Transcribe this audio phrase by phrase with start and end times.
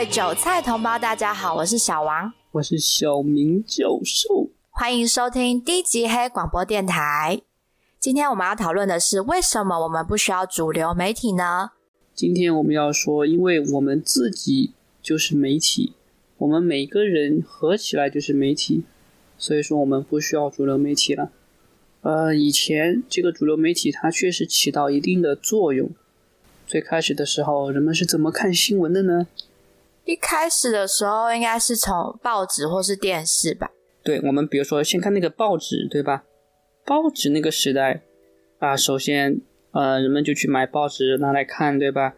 [0.00, 7.42] 位韭菜同胞，大家好，我是小王，我是小明教授，欢迎收听低级黑广播电台。
[7.98, 11.72] 今天我们要讨论的是，为什么我们不需要主流媒体呢？
[12.14, 15.92] 今天我们要说，因为我们自己就是媒体，
[16.38, 18.84] 我们每个人合起来就是媒体，
[19.36, 21.30] 所以说我们不需要主流媒体了。
[22.00, 25.90] 呃，以前这个主流媒体它确实起到一定的作用。
[26.66, 29.26] 最开始的时候，人们是怎么看新闻的呢？
[30.10, 33.70] 一开始的时候，应该是从报纸或是电视吧。
[34.02, 36.24] 对，我们比如说先看那个报纸，对吧？
[36.84, 38.02] 报纸那个时代
[38.58, 42.14] 啊，首先呃，人们就去买报纸拿来看，对吧？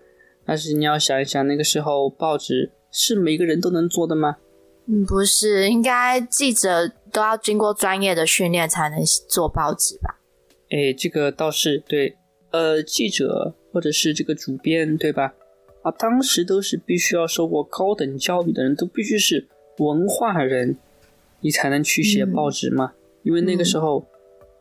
[0.47, 4.39] 但是你要想一想，那个时候报纸是每个人都能做的吗？
[4.87, 8.99] 嗯，不是，应该记者都要经过专业的训练才能
[9.29, 10.19] 做报纸吧？
[10.71, 12.17] 哎，这个倒是对，
[12.53, 13.55] 呃，记者。
[13.75, 15.33] 或者是这个主编，对吧？
[15.83, 19.47] 啊，当时都是必须要受过高等教育的人，都必须是
[19.79, 20.77] 文化人，
[21.41, 22.93] 你才能去写报纸嘛。
[23.23, 24.07] 因为那个时候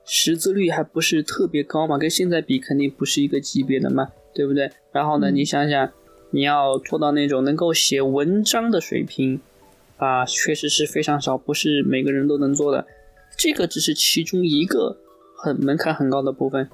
[0.04, 4.72] 识字率还不是特别高嘛，跟现在比肯定不是一个级别的嘛，对不对？
[4.92, 5.92] 然后呢，你想想，
[6.32, 9.40] 你要做到那种能够写文章的水平，
[9.98, 12.88] 啊，确实是非常少，不是每个人都能做的。
[13.38, 14.98] 这个只是其中一个
[15.38, 16.70] 很门槛很高的部分。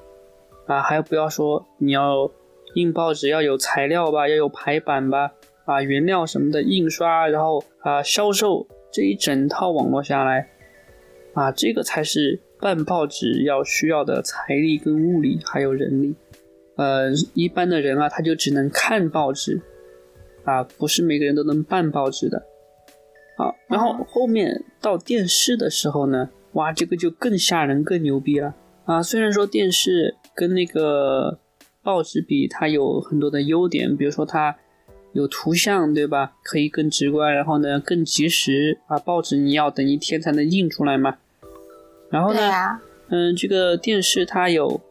[0.66, 2.30] 啊，还不要说你要
[2.76, 5.32] 印报纸要有材料吧，要有排版吧，
[5.66, 10.50] 啊，原料什么的，印刷，然后啊，销售这一整套网络下来，
[11.34, 16.16] 啊，这个才是办报纸要需要的财力跟物力还有人力。
[16.76, 19.60] 呃，一般的人啊，他就只能看报纸，
[20.44, 22.44] 啊，不是每个人都能办报纸的。
[23.36, 28.54] 好，然后后面到电视的时候呢，哇，这个就更吓人，更牛逼了。
[28.86, 31.40] 啊，虽然说电视跟那个
[31.88, 34.54] 报纸比，它有很多的优点，比如说它
[35.14, 36.34] 有图像，对吧？
[36.44, 38.78] 可以更直观，然后呢更及时。
[38.88, 41.16] 啊，报纸你要等一天才能印出来嘛。
[42.10, 42.42] 然后呢，
[43.08, 44.82] 嗯，这个电视它有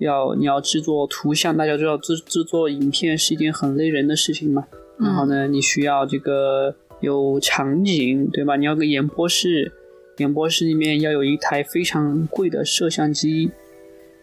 [0.00, 4.66] 要你要制作图像，大家知道制制作影片是一件很累人的事情嘛。
[4.98, 8.56] 然后呢，你需要这个有场景，对吧？
[8.56, 9.72] 你要个演播室。
[10.18, 13.50] 演播室里面要有一台非常贵的摄像机，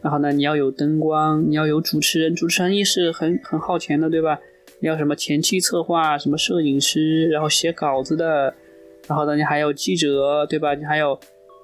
[0.01, 4.39] 然后呢，你要有灯光，你要有主持人，主持人也是很很耗钱的，对吧？
[4.79, 8.53] 你要什么前期策划，什么摄影师，然后写稿子的，
[9.07, 10.73] 然后呢，你还有记者，对吧？
[10.73, 11.19] 你还有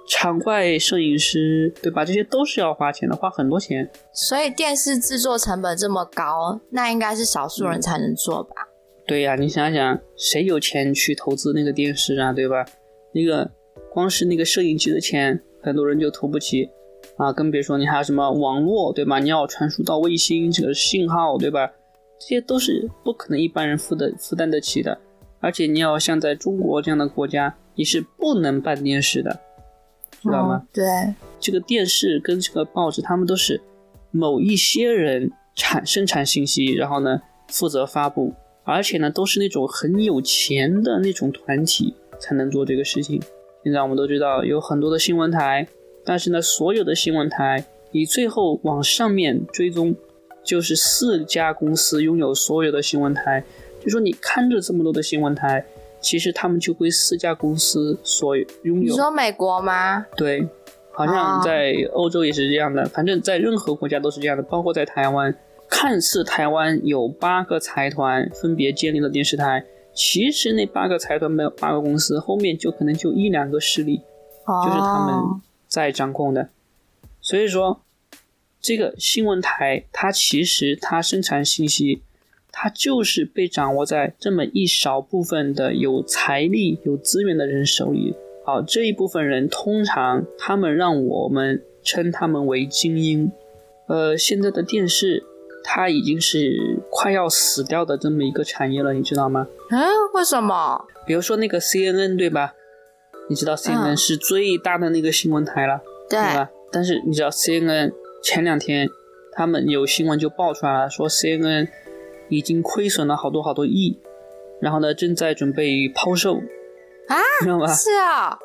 [0.07, 2.05] 场外摄影师，对吧？
[2.05, 3.89] 这些都是要花钱的，花很多钱。
[4.13, 8.55] 所以电视制作成本这么高，那应该是少数人才能做吧？
[9.07, 12.31] 对呀，你想想，谁有钱去投资那个电视啊？
[12.33, 12.65] 对吧？
[13.13, 13.49] 那个。
[13.93, 16.69] 光是那个摄影机的钱，很多人就投不起
[17.17, 19.19] 啊，更别说你还有什么网络，对吧？
[19.19, 21.67] 你要传输到卫星这个信号，对吧？
[22.19, 24.97] 这些都是不可能一般人负的负担得起的。
[25.39, 29.39] 而且你要像在中国这样的国家，你是不能办电视的，
[30.22, 30.63] 知道吗？
[30.73, 30.85] 对，
[31.39, 33.61] 这个电视跟这个报纸，他们都是
[34.11, 38.33] 某一些人产生产信息，然后呢负责发布，
[38.63, 43.22] 而且呢都是那种很有钱的那种团体才能做这个事情。
[43.63, 45.67] 现在我们都知道有很多的新闻台，
[46.07, 49.94] 但是呢，所有的新闻台，你最后往上面追踪，
[50.41, 53.44] 就是四家公司拥有所有的新闻台。
[53.84, 55.66] 就说你看着这么多的新闻台，
[56.00, 58.84] 其实他们就归四家公司所拥有。
[58.84, 60.06] 你说美国吗？
[60.16, 60.47] 对，
[60.94, 65.35] 好像在欧洲也是这样的，反正在任何国家都是这样的，包括在台湾。
[65.69, 69.66] 看似台湾有八个财团分别建立了电视台。
[69.94, 76.50] 其实那八个财团没有八个公司，后面就可能就一两个势力，就是他们在掌控的。
[77.22, 77.81] 所以说，
[78.59, 82.01] 这个新闻台它其实它生产信息，
[82.51, 88.16] 它就是被掌握在这么一少部分的有财力、有资源的人手里。
[88.45, 93.31] 好，这一部分人通常他们让我们称他们为精英。
[93.88, 95.24] 呃，现在的电视。
[95.69, 99.45] 它已经是快要死掉的这么一个产业了，你知道吗？
[99.69, 100.88] 嗯，为什么？
[101.06, 102.53] 比如说那个 CNN 对吧？
[103.29, 106.50] 你知道 CNN 是最大的那个新闻台了，对吧？
[106.71, 107.94] 但是你知道 CNN
[108.24, 108.89] 前两天
[109.31, 111.68] 他们有新闻就爆出来了，说 CNN
[112.29, 114.00] 已经亏损了好多好多亿，
[114.62, 116.38] 然后呢正在准备抛售
[117.07, 117.15] 啊？
[117.41, 117.68] 知道吗？
[117.68, 118.38] 是啊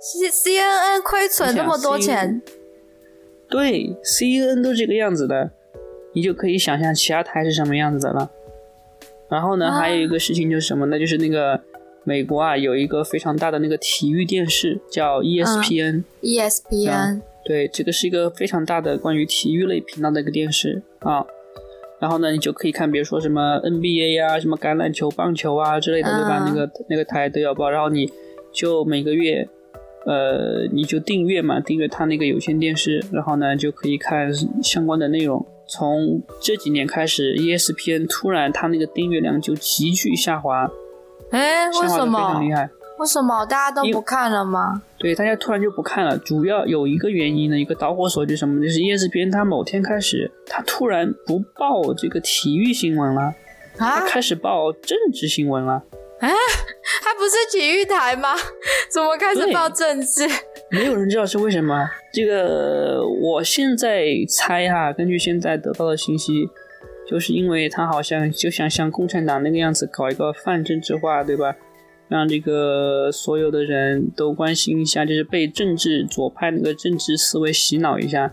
[0.00, 2.42] ，C CNN 亏损那么多钱？
[3.48, 5.50] 对，CNN 都这个样子的。
[6.12, 8.30] 你就可以想象其他台是什么样子的了。
[9.28, 10.98] 然后呢，还有一个事情就是什么呢？
[10.98, 11.60] 就是那个
[12.06, 16.04] 美国啊，有一个非常大的那个体育电视叫 ESPN。
[16.22, 17.20] ESPN。
[17.44, 21.26] 对，这个是一个非常大的关于体育类频道的一个电视啊。
[21.98, 26.44] 然后呢，你就可以看，比如说什么 NBA 呀、什么橄榄球、棒球啊之类的，对吧？
[26.46, 28.08] 那个那个台都要报，然后你
[28.52, 29.48] 就每个月，
[30.04, 34.32] 呃，你就订阅嘛，订阅它那个有线电视，然后呢就可以看
[34.62, 35.44] 相关的内容。
[35.68, 40.70] 从这几年开始，ESPN 突然它那个订阅量就急剧下滑，
[41.30, 42.18] 哎，为什么？
[42.18, 42.68] 非常厉害。
[42.98, 44.80] 为什么大家都不看了吗？
[44.98, 46.16] 对，大家突然就不看了。
[46.16, 48.62] 主要有一个原因呢，一个导火索就是什么？
[48.62, 53.20] 就是 ESPN 它某天开始，它突然不报这个体育新闻了，
[53.76, 55.74] 啊，它开始报政治新闻了。
[56.20, 56.30] 啊，
[57.02, 58.34] 它不是体育台吗？
[58.90, 60.26] 怎么开始报政治？
[60.70, 61.86] 没有人知道是为什么。
[62.14, 66.48] 这个我现在猜哈，根据现在得到的信息，
[67.08, 71.54] 就是因为他好像就想像共产党那个样子搞一个泛政治化，对吧？
[72.08, 78.32] 让这个所有的人都关心一下，就是被政治左派那个政治思维洗脑一下，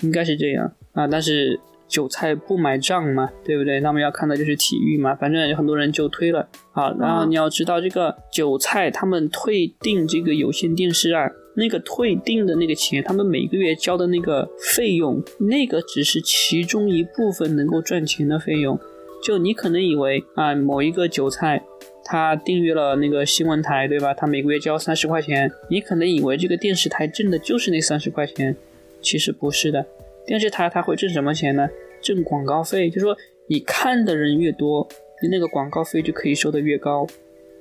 [0.00, 1.06] 应该是这样啊。
[1.06, 3.80] 但是韭菜不买账嘛，对不对？
[3.80, 6.48] 他们要看的就是体育嘛，反正有很多人就推了。
[6.72, 18.78] 好，然后你要知道，这个韭菜他们退订这个有线电视啊，那个退订的那个钱，他们每个月交的那个费用，那个只是其中一部分能够赚钱的费用。
[19.22, 21.62] 就你可能以为啊，某一个韭菜。
[22.04, 24.12] 他订阅了那个新闻台，对吧？
[24.12, 28.54] 他每个月交三十块钱，你可能以为这个电视台挣的就是那三十块钱，
[29.00, 29.86] 其实不是的。
[30.26, 31.68] 电视台它会挣什么钱呢？
[32.00, 33.16] 挣广告费，就说
[33.46, 34.86] 你看的人越多，
[35.22, 37.06] 你那个广告费就可以收的越高。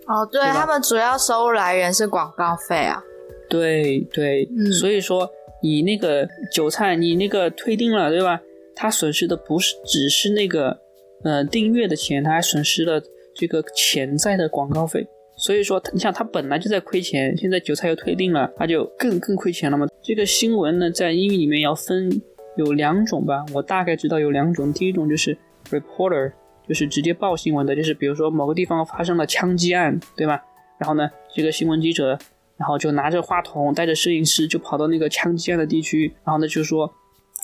[0.08, 3.04] 哦，对他们主要收入来源是广告费啊。
[3.52, 5.30] 对对，所以说
[5.62, 8.42] 你那个韭菜，你那个退订了，对吧？
[8.76, 10.76] 他损失的不是只是那个
[11.24, 13.00] 呃订阅的钱，他还损失了。
[13.34, 15.08] 这个潜在的广告费，
[15.38, 19.88] 所以说，你想他本来就在亏钱，现在韭菜又退订了，他就更更亏钱了嘛。
[20.02, 22.10] 这个新闻呢，在英语里面要分
[22.58, 24.74] 有两种吧，我大概知道有两种。
[24.74, 25.36] 第一种就是
[25.70, 26.34] reporter，
[26.68, 30.44] 就是直接报新闻的，就是比如说某个地方发生了枪击案，对吧？
[30.78, 32.20] 然后呢，这个新闻记者，
[32.62, 36.90] 然后就拿着话筒，带着摄影师，就跑到那个枪击案的地区，然后呢就说，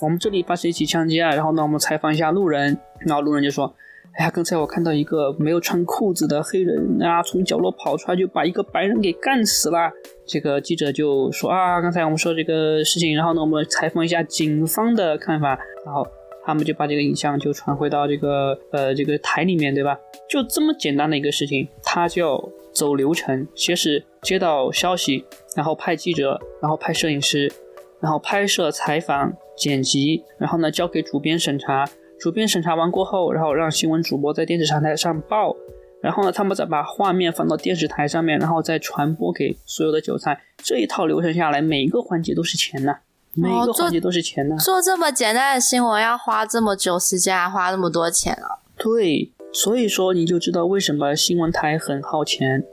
[0.00, 3.74] 我们这里发生一起枪击案，然后呢我们采访一下路人，然后路人就说。
[4.18, 9.92] 哎呀，刚才我看到一个没有穿裤子的黑人啊，从角落跑出来就把一个白人给干死了。
[10.26, 15.56] 这个记者就说啊，刚才我们说这个事情，然后呢，我们采访一下警方的看法，
[15.86, 16.04] 然后
[16.48, 19.94] 他们就把这个影像就传回到这个呃这个台里面，对吧？
[20.30, 22.42] 就这么简单的一个事情，他就要
[22.72, 25.22] 走流程，先是接到消息，
[25.54, 27.52] 然后派记者，然后派摄影师，
[28.00, 31.84] 然后拍摄、采访、剪辑，然后呢交给主编审查。
[32.18, 35.54] 主编审查完过后，然后让新闻主播在电视台上报，
[36.00, 40.40] 然后呢，他们再把画面放到电视台上面，然后再传播给所有的韭菜。
[40.64, 42.96] 这一套流程下来，每一个环节都是钱呐，
[43.40, 44.56] 每一个环节都是钱呐。
[44.56, 48.58] 做这么简单的新闻要花这么久时间，还花那么多钱啊？
[48.76, 52.64] 对，所以说你就知道为什么新闻台很耗钱。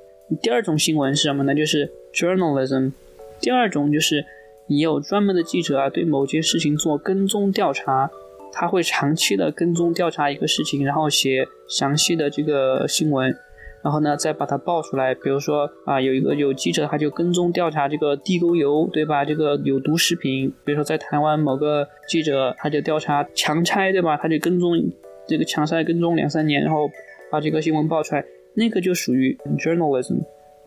[0.42, 1.54] 第二种新闻是什么呢？
[1.54, 2.92] 就是 journalism。
[3.40, 4.26] 第二种就是
[4.68, 8.10] 你有专门的记者啊，对某件事情做跟踪调查。
[8.58, 13.36] 他会长期的跟踪调查一个事情，然后写详细的这个新闻，
[13.86, 15.14] 然后呢再把它爆出来。
[15.14, 19.24] 比如说啊，有一个有记者他就跟踪调查这个地沟油，对吧？
[19.24, 20.52] 这个有毒食品。
[20.66, 24.18] 比如说在台湾某个记者他就调查强拆，对吧？
[24.18, 24.74] 他就跟踪
[25.28, 26.90] 这个强拆跟踪两三年，然后
[27.32, 28.26] 把这个新闻爆出来，
[28.56, 30.18] 那个就属于 journalism。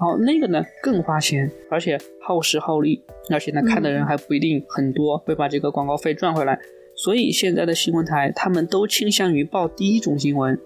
[0.01, 6.57] 然后那个呢更花钱，而且耗时耗力，而且呢看的人还不一定很多，会把这个广告费赚回来。
[6.95, 10.57] 所以现在的新闻台，他们都倾向于报第一种新闻，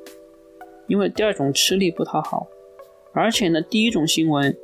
[0.93, 2.47] 因为第二种吃力不讨好，
[3.15, 4.55] 而且呢，第一种新闻，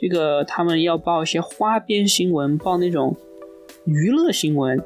[0.00, 3.16] 这个他们要报一些花边新闻，报那种
[3.84, 4.78] 娱乐新闻，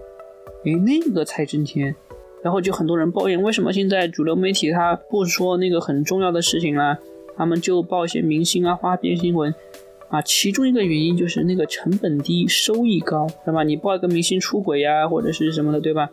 [0.64, 1.94] 诶，那个才挣钱。
[2.42, 6.98] 然后就很多人抱怨，为什么现在主流媒体他不说那个很重要的事情了，
[7.36, 9.54] 他们就报一些明星啊花边新闻。
[10.08, 13.62] 啊，其中一个原因就是那个成本低，收益高，对吧？
[13.64, 16.08] 你报一个明星出轨呀，或者是什么的，对吧？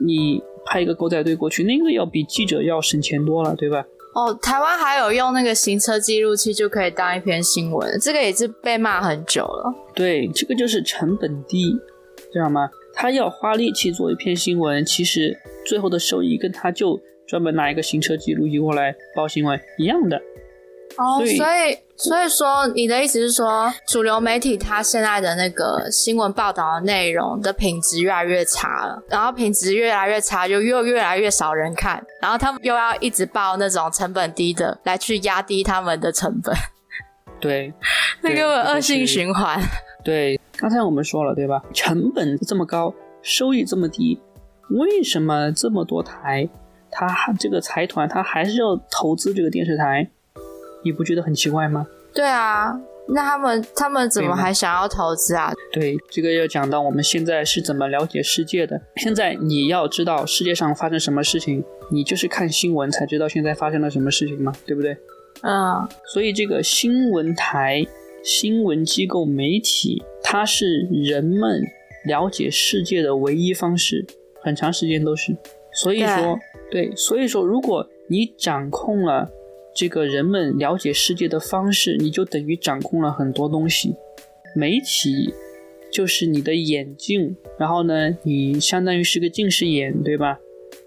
[0.00, 3.84] 你派一个狗仔队过去，那个要比记者要省钱多了，对吧？
[4.14, 9.74] 哦，台湾还有用那个行车记录器就可以当一篇新闻，这个也是被骂很久了。
[9.94, 11.72] 对，这个就是成本低，
[12.32, 12.68] 知道吗？
[12.94, 20.18] 他要花力气做一篇新闻，其实最后的收益跟他就专门拿一个行车记录仪过来报新闻一样的。
[20.98, 36.54] 哦，所以所以说，你的意思是说，主流媒体它现在的那个新闻报道的内容的品质越来越差了，然后品质越来越差，就又越来越少人看，然后他们又要一直报那种成本低的来去压低他们的成本。
[37.38, 37.72] 对，
[38.22, 39.60] 那个恶性循环。
[40.02, 41.62] 对，刚才我们说了，对吧？
[41.74, 44.18] 成本这么高，收益这么低，
[44.70, 46.48] 为什么这么多台？
[46.90, 50.08] 他这个财团他还是要投资这个电视台，
[50.86, 51.84] 你不觉得很奇怪吗？
[52.14, 52.72] 对啊。
[53.08, 55.52] 那他们他们怎么还想要投资啊？
[55.72, 58.80] 对，这个要讲到我们现在是怎么了解世界的。
[58.96, 64.96] 现在你要知道世界上发生什么事情，你就是看新闻才知道现在发生了什么事情嘛，对不对？
[65.42, 65.88] 嗯。
[66.12, 67.84] 所以这个新闻台、
[68.24, 71.62] 新闻机构、媒体，它是人们
[72.06, 74.04] 了解世界的唯一方式，
[74.40, 75.36] 很长时间都是。
[75.74, 76.36] 所以说，
[76.70, 79.30] 对，所以说，如果你掌控了。
[79.76, 83.94] 这个人们了解世界的方式，你就等于掌控了很多东西。
[84.54, 85.34] 媒体
[85.92, 90.38] 就是你的眼镜，然后呢，你相当于是个近视眼，对吧？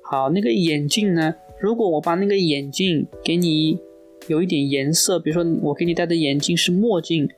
[0.01, 3.77] 好，那个眼镜呢，如果我把那个眼镜给你
[4.25, 7.29] 有一点颜色，比如说我给你戴的眼镜是墨镜，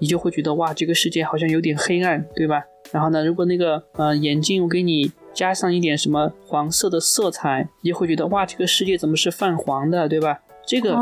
[0.00, 2.64] 你就会觉得哇，这个世界好像有点黑暗，对吧？
[2.90, 10.40] 然后呢，如果那个呃眼镜我给你加上一点什么黄色的色彩，你就会觉得哇，这个世界怎么是泛黄的，对吧？
[10.68, 10.94] 这个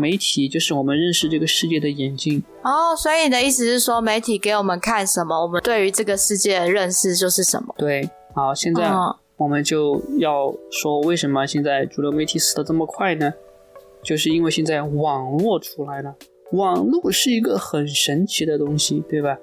[0.00, 7.72] 媒体就是我们认识这个世界的眼睛哦，所以你的意思是说，媒体给我们看什么，我们对于这个世界的认识就是什么？
[7.78, 8.92] 对，好，现在
[9.36, 13.32] 我们就要说，为什么现在主流媒体死的这么快呢？
[14.02, 16.12] 就是因为现在网络出来了，
[16.50, 19.38] 网络是一个很神奇的东西，对吧？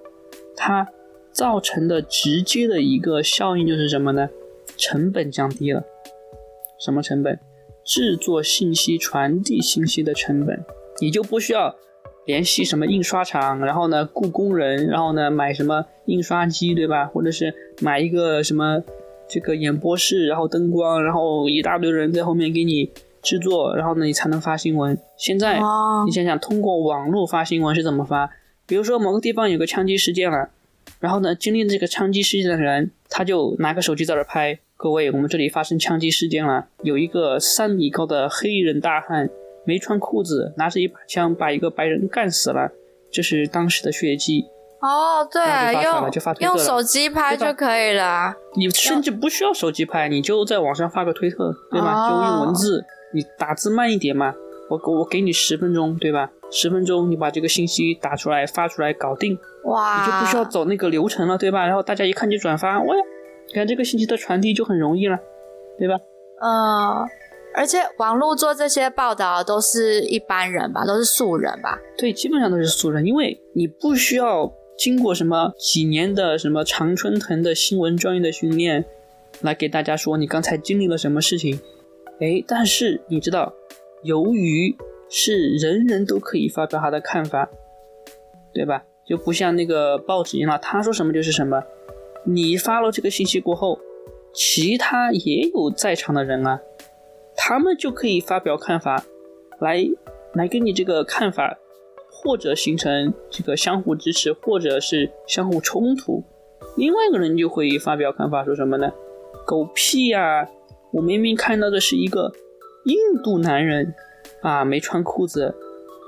[0.57, 0.85] 它
[1.31, 4.27] 造成的直接的一个效应就是什么呢？
[4.75, 5.81] 成本降低了，
[6.77, 7.39] 什么成本？
[7.89, 10.63] 制作信息、传递信息的成本，
[11.01, 11.75] 你就不需要
[12.27, 17.07] 联系什么印刷厂，然后呢雇工人，然后呢买什么印刷机，对吧？
[17.07, 18.79] 或者是买一个什么
[19.27, 22.91] 这个演播室，然后灯光，然后一大堆人在后面给你
[23.23, 24.95] 制作，然后呢你才能发新闻。
[25.17, 25.59] 现在
[26.05, 28.29] 你想想，通过网络发新闻是怎么发？
[28.67, 30.51] 比如说某个地方有个枪击事件了，
[30.99, 34.59] 然后呢经历这个枪击事件的人，他就拿个手机在这拍。
[34.81, 39.29] 各位，我们这里发生枪击事件了，有一个三米高的黑衣人大汉，
[39.65, 42.71] 没穿裤子，拿着一把枪把一个白人干死了，
[43.11, 44.45] 这是当时的血迹。
[44.79, 45.43] 哦，对，
[45.83, 46.09] 用
[46.39, 48.33] 用手机拍就可以了。
[48.55, 52.09] 你甚至不需要手机拍，你就在网上发个推特，对吧？
[52.09, 52.81] 就用文字，
[53.13, 54.33] 你打字慢一点嘛。
[54.69, 56.31] 我我给你十分钟，对吧？
[56.49, 61.65] 十分钟你把这个信息打出来发出来搞定，哇，你就不需要走那个流程了，对吧？
[61.65, 62.95] 然后大家一看就转发，哇。
[63.49, 65.19] 你看这个信息的传递就很容易了，
[65.77, 65.95] 对吧？
[66.41, 67.03] 嗯，
[67.55, 71.77] 而且网络做这些报道都是一般人吧，都是素人吧？
[71.97, 78.85] 对，基本上都是素人，因为你不需要经过什么几年的什么常春藤的新闻专业的训练，
[79.41, 81.59] 来给大家说你刚才经历了什么事情。
[82.21, 83.51] 哎，但是你知道，
[84.03, 84.75] 由于
[85.09, 87.49] 是人人都可以发表他的看法，
[88.53, 88.83] 对吧？
[89.07, 91.63] 就不像那个报纸一样，他说什么就是什么。
[92.23, 93.79] 你发了这个信息过后，
[94.33, 96.61] 其他也有在场的人啊，
[97.35, 99.03] 他们就可以发表看法，
[99.59, 99.83] 来
[100.33, 101.57] 来跟你这个看法，
[102.11, 106.23] 或者形成这个相互支持，或者是相互冲突。
[106.75, 108.91] 另外一个人就会发表看法，说什么呢？
[109.45, 110.47] 狗屁呀！
[110.91, 112.31] 我明明看到的是一个
[112.85, 113.93] 印度男人
[114.41, 115.55] 啊，没穿裤子，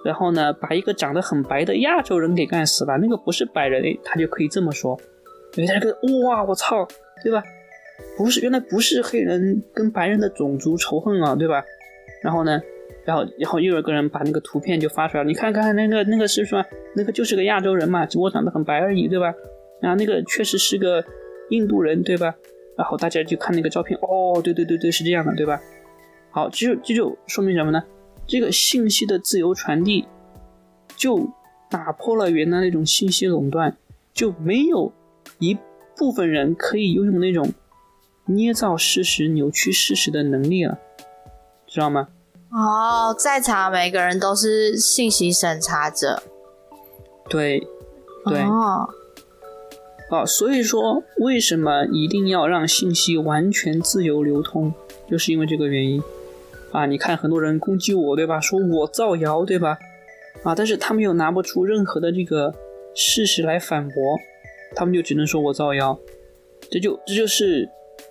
[0.03, 5.00] 然后呢，把一个长得很白的亚洲人给干死了，那个不是白人，他就可以这么说。
[5.55, 5.91] 人家个
[6.24, 6.88] 哇，我操，
[7.24, 7.43] 对吧？
[8.17, 11.63] 不是，原来不是黑人跟白人的种族仇恨啊，对吧？
[12.24, 12.62] 然后呢，
[13.05, 16.63] 然后然后又有个人把那个图片就发出来，你看看那个那个是什么
[16.96, 19.34] 那个就是个亚洲人嘛，只不过长得很白而已，对吧？
[19.81, 21.03] 然后那个确实是个
[21.50, 22.34] 印度人，对吧？
[22.77, 25.60] 然后大家就看那个照片，哦，对对对对，是这样的，对吧？
[26.31, 27.84] 好，这就这就说明什么呢？
[28.25, 30.05] 这个信息的自由传递
[30.96, 31.27] 就
[31.70, 33.75] 打破了原来那种信息垄断，
[34.13, 34.93] 就没有。
[35.42, 35.58] 一
[35.98, 37.52] 部分人可以拥有那种
[38.26, 40.78] 捏造事实、扭曲事实的能力了，
[41.68, 42.08] 知道吗？
[42.52, 46.22] 哦，在场每个人都是信息审查者。
[47.28, 47.68] 对，
[48.26, 48.42] 对。
[48.42, 48.88] 哦，
[50.12, 54.74] 哦，所以说，为什么一定要让信息完全自由流通？
[55.10, 56.04] 就是因为这个原因。
[56.72, 58.40] 啊，你看，很多人攻击我，对吧？
[58.40, 59.78] 说我造谣，对吧？
[60.44, 62.54] 啊，但是他们又拿不出任何的这个
[62.94, 64.18] 事实来反驳。
[64.75, 65.98] 他们就只能说我造谣，
[66.70, 67.68] 这就这就是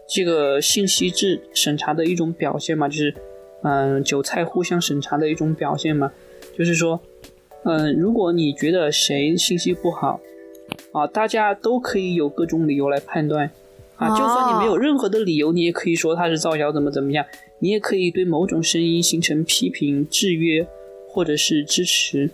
[0.08, 3.14] 这个信息制审查的一种表现嘛，就是
[3.62, 6.12] 嗯韭菜互相审查的一种表现嘛，
[6.56, 7.00] 就是说
[7.64, 10.20] 嗯如果你觉得谁信息不好
[10.92, 13.50] 啊，大家都可以有各种理由来判断。
[13.96, 17.22] 啊，就算你没有任何的理由，你也可以说他是造谣怎么怎么样，
[17.58, 20.66] 你也可以对某种声音形成批评、制约
[21.06, 22.30] 或者是支持。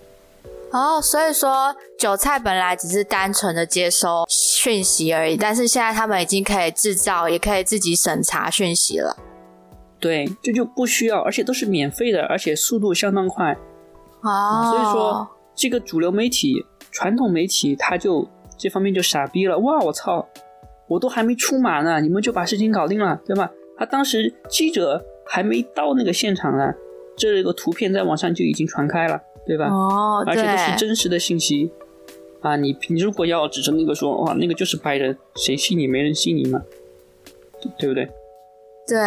[0.77, 9.17] 哦，所以说韭菜本来只是单纯的接收讯息而已，但是现在他们已经可以制造，也可以自己审查讯息了。
[9.99, 13.57] 对，这就不需要，而且都是免费的，而且速度相当快。
[14.21, 18.29] 哦，所以说，这个主流媒体、传统媒体，他就
[18.59, 19.59] 这方面就傻逼了。
[19.59, 20.29] 哇，我操，
[20.89, 23.51] 我都还没出马呢，你们就把事情搞定了，对吧？
[23.79, 26.71] 他当时记者还没到那个现场呢，
[27.17, 29.69] 这个图片在网上就已经传开了，对吧？
[29.69, 31.71] 哦，而且都是真实的信息。
[32.43, 35.87] 啊，你你如果要指着那个说，哇，那个就是白人，谁信你？
[35.87, 36.63] 没人信你嘛，
[37.61, 38.09] 对对不对？
[38.87, 38.99] 对，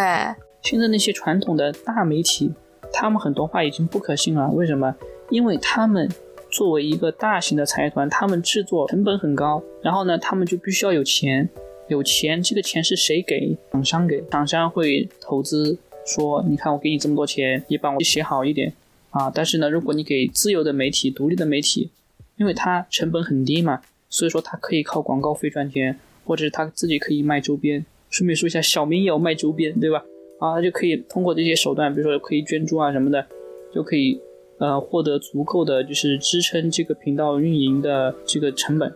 [0.61, 2.51] 现在那些传统的大媒体，
[2.91, 4.49] 他们很多话已经不可信了。
[4.49, 4.93] 为什么？
[5.29, 6.09] 因为他们
[6.49, 11.47] 作为一个大型的财团，他们制作成本很高，然后呢，他们就必须要有钱，
[11.87, 13.55] 有钱，这个钱是谁给？
[13.71, 18.73] 厂商给，厂商会投资，说，你看我给你这么多钱，你帮我写好一点
[19.11, 19.31] 啊。
[19.33, 21.91] 但是呢，如果你给自由的媒体、独立的媒体，
[22.37, 27.85] 因为它成本很低嘛，所以说它可以靠广告费赚钱，或者是他自己可以卖周边。
[28.09, 30.03] 顺便说一下，小明也要卖周边，对吧？
[30.39, 33.25] 啊，他就可以通过这些手段，比如说可以捐助啊什么的，
[33.73, 34.19] 就可以
[34.57, 38.91] 呃获得足够的就是支撑这个频道运营的这个成本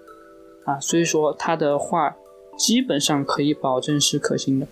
[0.66, 2.16] 啊，所以说他的话
[2.58, 4.68] 基本上可以保证是可信的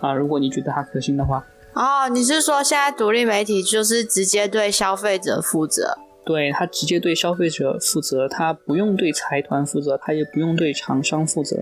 [0.00, 0.14] 啊。
[0.14, 5.98] 如果你觉得他可信的话，哦，你是说现在独立媒体就是直接对消费者负责？
[6.24, 11.56] 对他直接对消费者负责，他不用对财团负责，他也不用对厂商负责，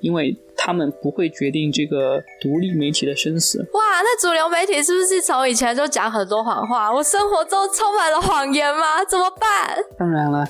[0.00, 3.58] 因为他们不会决定这个独立媒体的生死。
[3.72, 6.94] 哇，那主流媒体是不是从以前就讲很多谎话？
[6.94, 9.04] 我生活中充满了谎言吗？
[9.08, 9.76] 怎么办？
[9.98, 10.46] 当然了，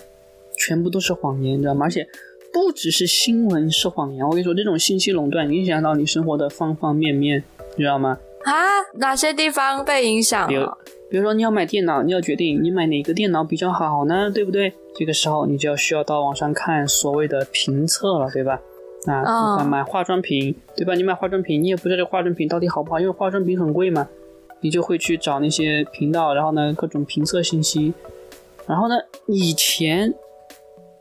[0.58, 1.86] 全部都是谎言，你知道吗？
[1.86, 2.06] 而且
[2.52, 7.42] 不只是新闻是谎言，我跟你说，这种信息垄断影响到你生活的方方面面，
[7.76, 8.18] 你知道吗？
[8.44, 8.52] 啊，
[8.94, 10.78] 哪些地方被影响比如了？
[11.10, 14.72] 比如说你要买电脑，你要决定你买哪个电脑比较好呢，对不对？
[14.94, 18.60] 这个时候你就要需要到网上看所谓的评测了，对吧？
[19.06, 20.94] 啊，买化妆品，对吧？
[20.94, 24.08] 你买化妆品，你也不知道这化妆品到底好不好，因为化妆品很贵嘛，
[24.60, 27.92] 你就会去找那些频道，然后呢各种评测信息，
[28.66, 28.94] 然后呢
[29.26, 30.14] 以前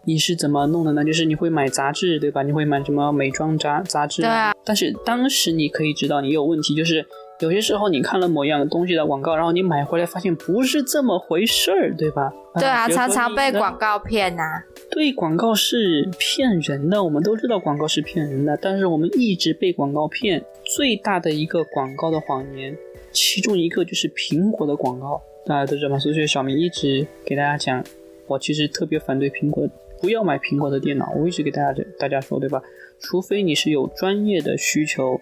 [0.03, 1.05] 你是怎么弄的呢？
[1.05, 2.41] 就是你会买杂志，对吧？
[2.41, 4.23] 你会买什么美妆杂杂志？
[4.23, 4.53] 对啊。
[4.65, 7.05] 但是当时你可以知道你有问题，就是
[7.41, 12.31] 有些时候你看了某样东西的广告，然后你买回来发现不是这么回事儿，对吧？
[12.55, 14.63] 对啊，常常被广告骗呐、啊。
[14.91, 20.43] 对，广告是骗人的，我们都知道广告是骗人的，但是我们一直被广告骗。
[20.75, 22.77] 最大的一个广告的谎言，
[23.11, 25.99] 其中一个就是苹果的广告，大家都知道吗？
[25.99, 27.83] 所以说小明一直给大家讲，
[28.27, 29.67] 我其实特别反对苹果，
[29.99, 31.11] 不要买苹果的电脑。
[31.17, 32.61] 我一直给大家大家说，对吧？
[32.99, 35.19] 除非你是有专业的需求，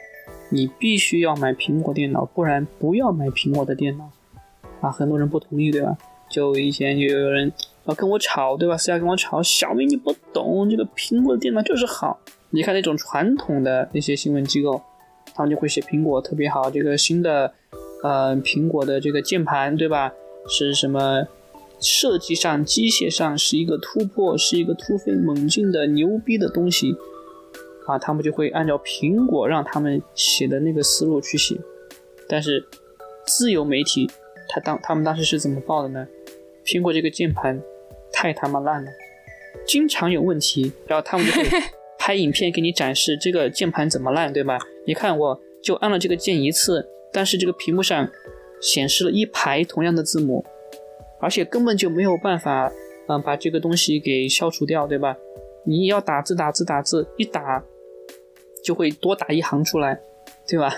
[0.50, 4.10] 你必须要买苹果电脑，不然不要买苹果的电脑。
[4.82, 5.98] 啊，很多人不同意，对吧？
[6.30, 7.52] 就以前就有人
[7.86, 8.78] 要跟我吵，对吧？
[8.78, 12.20] 私下跟我吵，小明你不懂，这个苹果的电脑就是好。
[12.52, 14.82] 你看那种传统的那些新闻机构，
[15.34, 17.54] 他们就会写苹果特别好，这个新的
[18.04, 20.14] 呃苹果的这个键盘，对吧？
[20.48, 21.28] 是什么
[21.80, 26.96] 设计上、机械上是一个突破，是一个突飞猛进的牛逼的东西
[27.90, 27.98] 啊！
[27.98, 31.58] 他们就会按照苹果让他们写的那个思路去写，
[32.28, 32.64] 但是
[33.26, 34.10] 自由媒体
[34.48, 36.08] 他当他们当时是怎么报的呢？
[36.64, 37.60] 苹果这个键盘
[38.12, 38.92] 太他妈烂了，
[39.66, 41.50] 经常有问题，然后他们就会
[41.98, 44.60] 拍影片给你展示这个键盘怎么烂，对吧？
[44.86, 48.08] 你看我就按了这个键一次，但是这个屏幕上
[48.62, 50.46] 显示了一排同样的字母，
[51.20, 52.72] 而且根本就没有办法，
[53.08, 55.18] 嗯、把这个东西给消除掉，对吧？
[55.66, 57.64] 你要打字打字打字，一打
[58.64, 60.00] 就会多打一行出来，
[60.48, 60.74] 对吧？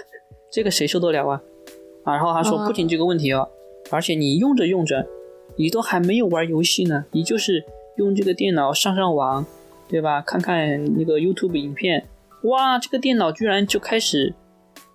[0.51, 1.41] 这个谁受得了啊？
[2.03, 3.47] 啊，然后他说嗯不仅这个问题哦，
[3.89, 5.07] 而且你用着用着，
[5.55, 7.63] 你都还没有玩游戏呢，你就是
[7.97, 9.45] 用这个电脑上上网，
[9.87, 10.21] 对吧？
[10.21, 12.07] 看看那个 YouTube 影片，
[12.43, 14.33] 哇，这个电脑居然就开始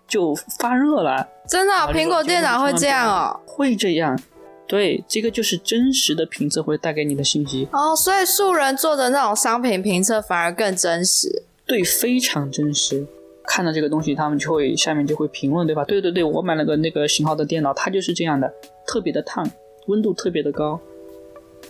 [0.07, 1.29] 就发热了。
[1.49, 3.41] 真的苹果电脑会这样哦。
[3.47, 4.19] 会这样，
[4.67, 11.45] 对，这个就是真实的评测会带给你的信息，哦，所以素人做的那种商品评测反而更真实。
[11.67, 13.07] 对，非常真实。
[13.49, 15.85] 看到这个东西，他们就会下面就会评论，对吧？
[15.85, 18.53] 对对对，我买了个那个型号的电脑，它就是这样的，
[18.87, 19.49] 特别的烫，
[19.87, 20.81] 温度特别的高，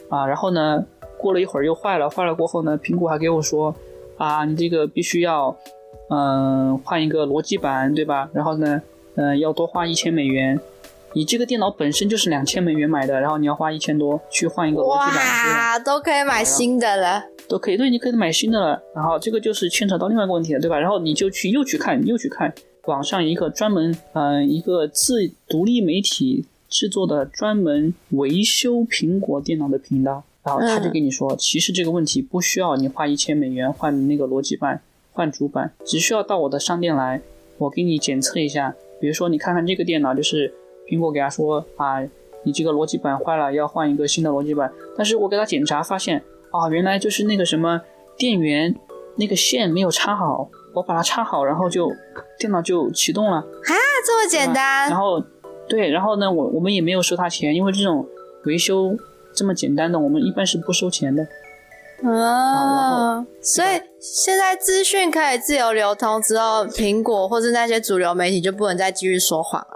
[0.09, 0.85] 啊，然后呢，
[1.19, 3.75] 过了一会儿又坏了，坏了过后呢，苹果还给我说，
[4.17, 5.55] 啊，你这个必须要，
[6.09, 8.31] 嗯、换一个逻辑板，对吧？
[8.33, 8.81] 然后呢，
[9.17, 10.59] 嗯、要多花一千美元。
[11.13, 17.25] 你这个电脑本身就是两千美元买的，然后你要花一千多去换一个逻辑板，哇，都可以买新的了。
[17.49, 18.83] 都可以，对，你可以买新的了。
[18.95, 20.79] 然后这个就是牵扯到另外一个问题了，对吧？
[20.79, 22.53] 然后你就去又去看，又去看
[22.87, 34.81] 网上一个专门，嗯、一个自独立媒体制作的专门维修苹果电脑的频道，然后他就跟你说，其实这个问题不需要你花一千美元换那个逻辑板、
[35.13, 37.21] 换主板，只需要到我的商店来，
[37.59, 40.53] 我给你检测一下，比如说你看看这个电脑，就是
[40.89, 42.01] 苹果给他说啊，
[42.45, 44.73] 你这个逻辑板坏了，要换一个新的逻辑板。
[44.97, 46.23] 但是我给他检查发现
[46.59, 47.81] 啊，原来就是那个什么
[48.17, 48.75] 电源
[49.17, 51.91] 那个线没有插好，我把它插好，然后就
[52.39, 53.37] 电脑就启动了。
[53.37, 53.73] 啊，
[54.07, 54.89] 这么简单？
[54.91, 55.23] 然后
[55.69, 58.07] 对，然后呢，我我们也没有收他钱，因为这种
[58.45, 58.97] 维修
[59.35, 61.27] 这么简单的，我们一般是不收钱的。
[62.05, 69.76] 啊，所以现在资讯可以自由流通之后，苹果或者那些主流媒体就不能再继续说谎了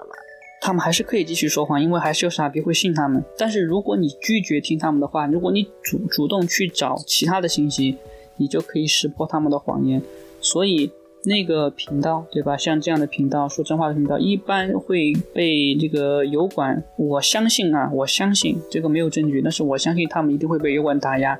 [0.61, 3.21] 他们还是可以继续说谎，因为还是有傻逼会信他们。
[3.35, 7.97] 但是如果你拒绝听他们的话，如果你主主动去找其他的信息，
[8.37, 9.99] 你就可以识破他们的谎言。
[10.39, 10.91] 所以
[11.23, 12.55] 那个频道，对吧？
[12.55, 16.83] 像这样的频道，说真话的频道，一般会被这个油管。
[16.95, 21.37] 我相信啊，我相信这个没有证据，但是我相信他们一定会被油管打压。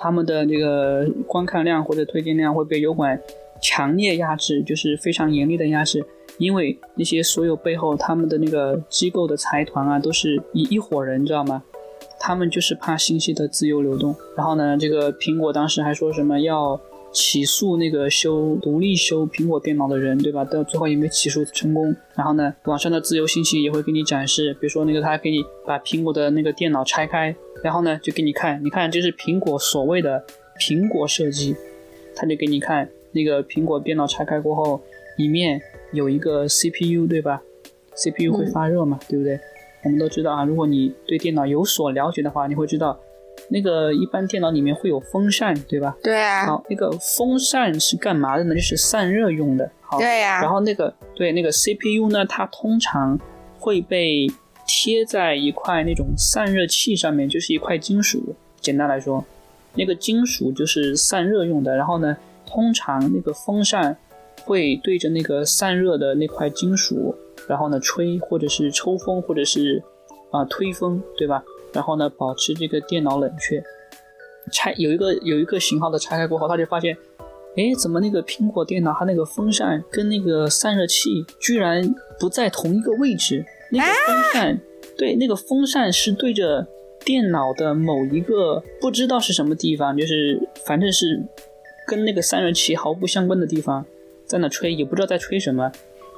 [0.00, 3.20] 他们的这个观看量或者推荐量会被油管
[3.62, 6.04] 强烈压制，就是非常严厉的压制，
[6.38, 11.62] 因为那些所有背后他们的那个机构的财团啊，都是一一伙人，知道吗？
[12.18, 14.14] 他们就是怕信息的自由流动。
[14.36, 16.80] 然后呢，这个苹果当时还说什么要
[17.12, 20.44] 起诉那个修独立修苹果电脑的人，对吧？
[20.44, 21.94] 到最后也没起诉成功。
[22.14, 27.34] 然后呢，网上的自由信息也会给你展示，比如说那个他给你把苹果的那个电脑拆开。
[27.62, 30.22] 然后呢，就给你看，你看这是苹果所谓的
[30.60, 31.56] 苹果设计，
[32.14, 34.80] 他就给你看那个苹果电脑拆开过后，
[35.16, 35.60] 里面
[35.96, 37.42] 有一个 CPU，对吧
[37.96, 39.40] ？CPU 会发热嘛，对不对？
[39.82, 42.96] 我们都知道啊，如果你对电脑有所了解的话，你会知道，
[43.48, 45.96] 那个一般电脑里面会有风扇，对吧？
[46.00, 46.46] 对啊。
[46.46, 48.54] 好，那个风扇是干嘛的呢？
[48.54, 49.68] 就是散热用的。
[49.80, 49.98] 好。
[49.98, 50.40] 对呀。
[50.40, 53.18] 然后那个对那个 CPU 呢，它通常
[53.58, 54.28] 会被。
[54.68, 58.34] 贴在一块那种散热器上面，就是一块金属。
[58.60, 59.24] 简单来说，
[59.76, 61.76] 那个金属就是散热用的。
[61.76, 63.96] 然后呢，通常那个风扇
[64.46, 67.14] 会对着那个散热的那块金属，
[67.48, 69.82] 然后呢吹，或者是抽风，或者是
[70.30, 71.42] 啊推风，对吧？
[71.72, 73.62] 然后呢，保持这个电脑冷却。
[74.52, 76.96] 拆有一个有一个型号的拆开过后，他就发现，
[77.56, 81.82] 哎，怎么那个苹果电脑它那个风扇跟那个散热器居然
[82.20, 83.44] 不在同一个位置？
[83.72, 84.60] 那个风扇，
[84.96, 86.64] 对，那个风扇是对着
[87.04, 91.20] 电脑的某一个不知道是什么地方，就是反正是
[91.88, 93.84] 跟那个散热器毫不相关的地方，
[94.26, 95.70] 在那吹，也不知道在吹什么，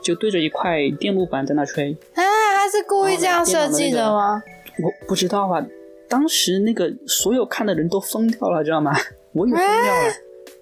[0.03, 1.97] 就对着一块电路板在那吹。
[2.15, 2.23] 啊，
[2.57, 4.43] 他是故意这样设计的吗？
[4.83, 5.65] 我不知道啊，
[6.09, 8.93] 当时那个所有看的人都疯掉了，知道吗？
[9.33, 10.13] 我也疯掉了，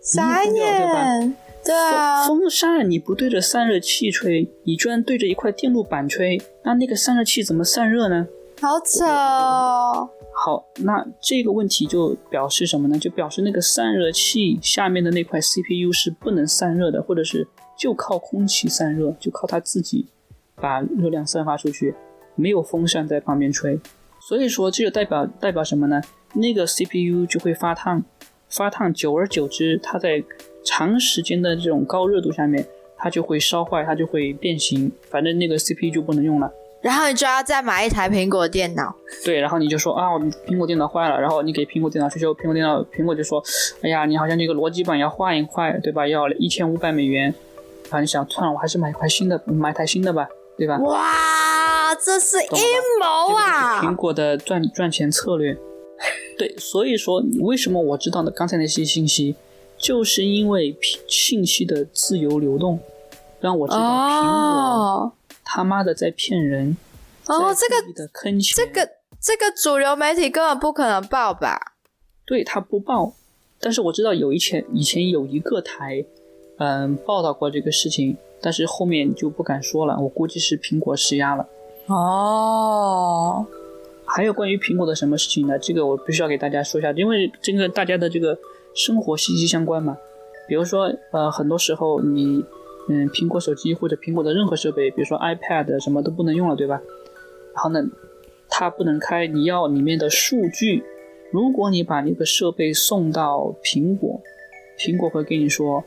[0.00, 1.36] 傻眼。
[1.64, 8.26] 对啊，风扇你不对着散热器吹，你居然对着一块电路板吹，那那个散热器怎么散热呢？
[8.60, 10.08] 好扯哦。
[10.38, 12.98] 好，那这个问题就表示什么呢？
[12.98, 20.06] 就表示那个散热器下面的那块 CPU 是不能散热的，或者是就靠空气散热，就靠它自己
[20.56, 21.94] 把热量散发出去，
[22.34, 23.80] 没有风扇在旁边吹。
[24.20, 26.02] 所以说，这就代表代表什么呢？
[26.34, 28.04] 那个 CPU 就会发烫，
[28.50, 30.22] 发烫，久而久之，它在
[30.62, 32.64] 长时间的这种高热度下面，
[32.98, 36.52] 它就会烧坏，它就会变形，反正那个 CPU 就不能用了。
[36.86, 38.94] 然后你就要再买一台苹果电脑。
[39.24, 43.42] 对，然后你就说啊，我苹果电脑坏了，然后你给苹果电脑去修，苹果电脑苹果就说，
[43.82, 46.06] 哎呀，你好像这个逻辑板要换一块，对吧？
[46.06, 47.34] 要一千五百美元。
[47.90, 50.78] 然后，你想，算了，我还是买一块新的，买台新的吧，对吧？
[50.78, 52.48] 哇，这是阴
[53.00, 53.82] 谋啊！
[53.82, 55.56] 苹果的赚赚钱策略。
[56.38, 59.34] 对，所以说为什么我知道的刚才那些信息？
[59.76, 60.76] 就是因为
[61.08, 62.78] 信息的自由流动，
[63.40, 65.12] 让我知道苹果
[65.46, 66.76] 他妈的在骗人。
[67.26, 68.86] 哦，这个的坑钱，这个
[69.18, 71.58] 这个主流媒体根本不可能报吧？
[72.26, 73.14] 对他不报，
[73.58, 76.04] 但是我知道有以前以前有一个台，
[76.58, 79.98] 嗯，报道过这个事情，但是后面就不敢说了。
[79.98, 81.48] 我估计是苹果施压了。
[81.86, 83.46] 哦，
[84.04, 85.58] 还有关于苹果的什么事情呢？
[85.58, 88.36] 这个我必须要给大家说一下，因为这个大家的这个。
[88.78, 89.96] 生活息息相关嘛，
[90.46, 92.44] 比如说，呃，很多时候你，
[92.88, 96.80] 嗯，苹果手机或者苹果的任何设备，比如说 iPad 什么都不能用了，对吧？
[97.54, 97.82] 然后呢，
[98.48, 100.84] 它不能开，你要里面的数据。
[101.32, 104.20] 如果你把那个设备送到苹果，
[104.78, 105.82] 苹果会跟你说，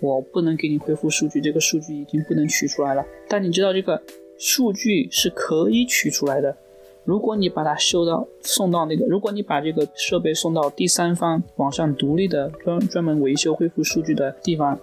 [0.00, 3.04] 我不能给你恢复数据，这个数据已经不能取出来了。
[3.28, 4.02] 但你知道这个
[4.36, 6.56] 数据是可以取出来的。
[7.04, 14.78] 如果你把它修到送到那个，如果你把这个设备送到第三方网上独立的专专门维修恢复数据的地方，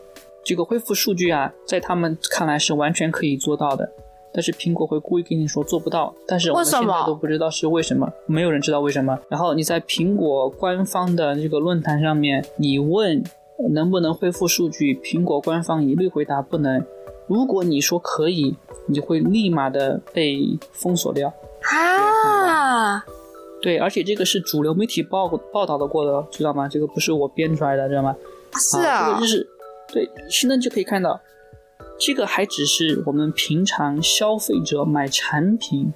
[0.50, 3.88] 这个恢复数据啊，在他们看来是完全可以做到的，
[4.34, 6.12] 但是苹果会故意跟你说做不到。
[6.28, 9.16] 但是我们现在都不知道是为什么，没有人知道为什么。
[9.30, 13.24] 然后你在苹果官方的这个论坛上面，你问
[13.70, 16.84] 能不能恢复数据，苹果官方一律回答不能。
[17.28, 18.56] 如果你说可以。
[18.92, 21.32] 你会立马的被封锁掉。
[21.62, 23.06] 啊，
[23.62, 26.68] 对，而且这个是主流媒体报报道的过的，知道吗？
[26.68, 28.16] 这个不是我编出来的，知道吗？
[28.54, 29.48] 是啊，这啊个就，是
[29.92, 31.20] 对，现在就可以看到，
[32.00, 35.92] 这个还只是我们平常消费者买产品，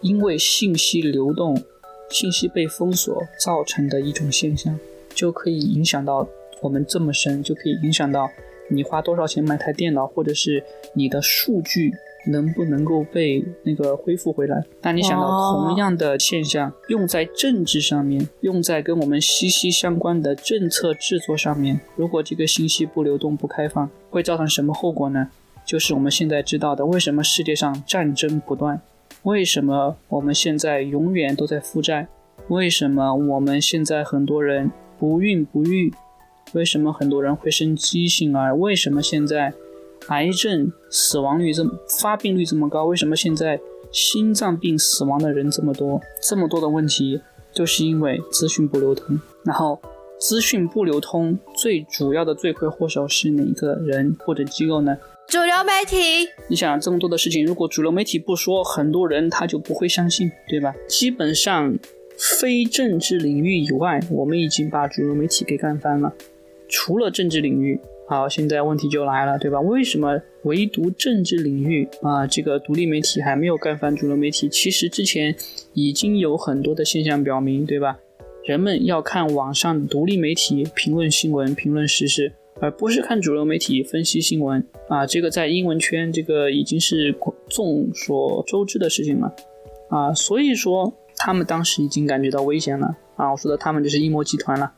[0.00, 1.62] 因为信息流动、
[2.10, 4.78] 信息被封锁造成的一种现象，
[5.14, 6.28] 就可以影响到
[6.60, 8.28] 我们这么深，就可以影响到
[8.68, 11.92] 你花多少钱买台电脑，或者是你的数据。
[12.28, 14.64] 能不能够被那个恢复回来？
[14.82, 25.28] 那你想到同样的现象用在政治上面，用在跟我们息息相关的政策制作上面，如果这个信息不流动、不开放，会造成什么后果呢？
[25.64, 28.80] 就是我们现在知道的，为什么世界上战争不断？
[29.24, 32.08] 为什么我们现在永远都在负债？
[32.48, 35.92] 为什么我们现在很多人不孕不育？
[36.54, 38.56] 为什么很多人会生畸形儿？
[38.56, 39.52] 为什么现在
[40.08, 42.84] 癌症死亡率这么发病率这么高？
[42.84, 43.58] 为什么现在
[43.92, 46.00] 心脏病死亡的人这么多？
[46.22, 47.20] 这么多的问题，
[47.52, 49.18] 就是因为资讯不流通。
[49.44, 49.80] 然后
[50.18, 54.96] 资讯不流通，最主要的罪魁祸首是哪个人或者机构呢？
[55.28, 60.74] 主流媒体你想这么多的事情，如果主流媒体不说，很多人他就不会相信，对吧？
[60.88, 61.78] 基本上，
[62.16, 66.14] 非政治领域以外，我们已经把主流媒体给干翻了。
[66.66, 69.60] 除了政治领域，好，现在问题就来了，对吧？
[69.60, 74.48] 为什么唯独政治领域啊，这个独立媒体还没有干翻主流媒体？
[74.48, 75.36] 其实之前
[75.74, 77.98] 已经有很多的现象表明，对吧？
[78.46, 85.06] 人们要看网上独立媒体评论新闻、评论时事，而不是看主流媒体分析新闻啊。
[85.06, 87.14] 这个在英文圈，这个已经是
[87.50, 89.30] 众所周知的事情了
[89.90, 90.14] 啊。
[90.14, 93.30] 所以说，他们当时已经感觉到危险了啊。
[93.30, 94.72] 我说的他们就是阴谋集团了。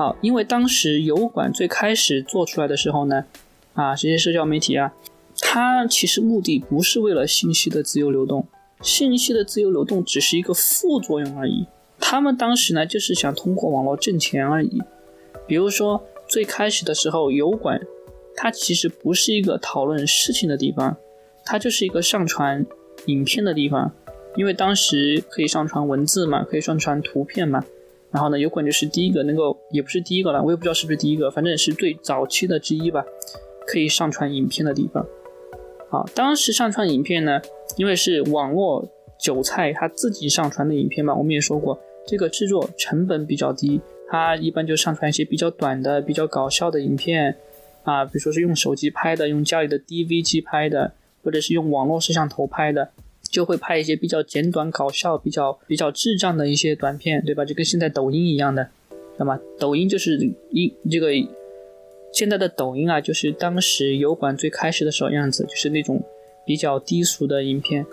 [0.00, 3.26] 好，因为当时油管最开始做出来的时候呢，
[3.74, 4.94] 啊，这些社交媒体啊，
[5.40, 8.46] 它其实目的不是为了信息的自由流动，
[8.80, 11.66] 信息的自由流动只是一个副作用而已。
[11.98, 14.80] 他们当时呢，就是想通过网络挣钱而已。
[15.46, 17.78] 比如说最开始的时候，油管
[18.34, 20.96] 它其实不是一个讨论事情的地方，
[21.44, 22.64] 它就是一个上传
[23.04, 23.92] 影片的地方，
[24.34, 27.62] 因为当时可以上传文字嘛，可以上传图片嘛。
[28.10, 33.04] 然后呢，有可能就是第一个能够，也不是第一个了，我也不知道是不是第一个，反正是最早期的之一吧，
[33.66, 35.06] 可以上传影片的地方。
[35.88, 37.40] 好，当时上传影片呢，
[37.76, 47.36] 因为是网络韭菜他自己上传的影片嘛，我们也说过，这个制作成本比较低，他一般就上传一些比较短的、比较搞笑的影片
[47.84, 50.92] 啊，比如说是用手机拍的，用家里的 DV 机拍的，
[51.22, 52.90] 或者是用网络摄像头拍的。
[53.30, 57.44] 就会拍一些比较简短、搞笑、比较比较智障的一些短片，对吧？
[57.44, 58.68] 就跟现在抖音一样的，
[59.18, 60.18] 那么抖音就是
[60.50, 61.08] 一这个
[62.12, 66.02] 现在的抖音啊，就是当时油管最开始的时候样子，就是那种
[66.44, 67.86] 比较低俗的影片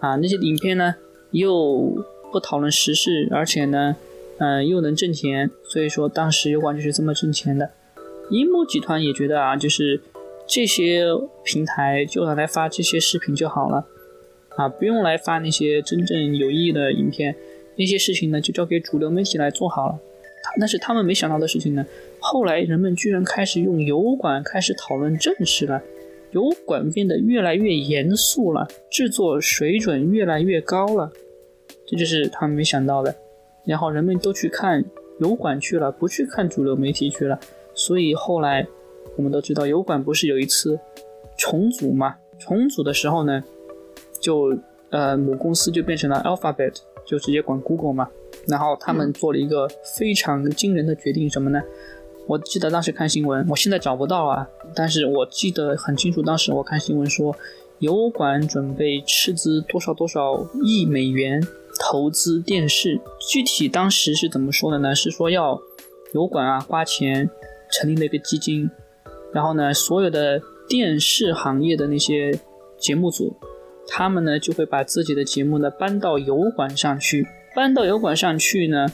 [0.00, 0.16] 啊。
[0.16, 0.96] 那些影片呢，
[1.30, 3.96] 又不讨论时事，而且呢，
[4.38, 7.70] 嗯、又能挣钱，所以说当时油管就是这么挣钱的。
[8.30, 10.00] 阴谋集团也觉得啊，就是
[10.46, 11.04] 这些
[11.44, 13.86] 平台就拿来发这些视频就好了。
[14.60, 17.34] 啊，不用来发那些真正有意义的影片，
[17.76, 19.98] 那些事情呢就交给主流媒体来做好了。
[20.58, 21.86] 但是他们没想到的事情呢，
[22.18, 25.82] 后来人们居然开始用油管开始讨论正事了，
[26.32, 31.10] 油管变得越来越严肃了，制作水准越来越高了，
[31.86, 33.16] 这就是他们没想到的。
[33.64, 34.84] 然后人们都去看
[35.20, 37.40] 油管去了，不去看主流媒体去了。
[37.74, 38.66] 所以后来
[39.16, 40.78] 我们都知道，油管不是有一次
[41.38, 42.16] 重组嘛？
[42.38, 43.42] 重组的时候呢？
[44.20, 44.56] 就
[44.90, 48.08] 呃母公司就变成了 Alphabet，就直接管 Google 嘛。
[48.46, 51.60] 然后他们做了一个非常惊人的决定，什么呢？
[52.26, 57.34] 我记得当时看新闻，我现在找不到啊，但是我记得很清楚，当时我看新闻说，
[57.80, 61.44] 油管准备斥资多少多少亿美元
[61.80, 63.00] 投资电视。
[63.18, 64.94] 具体当时是怎么说的呢？
[64.94, 65.60] 是说要
[66.14, 67.28] 油管啊花钱
[67.72, 68.70] 成立了一个基金，
[69.32, 72.38] 然后呢，所有的电视行业的那些
[72.78, 73.36] 节目组。
[73.92, 77.26] 他们呢就会把自己的节目呢搬到油管上去，
[77.56, 78.86] 搬到油管上去呢，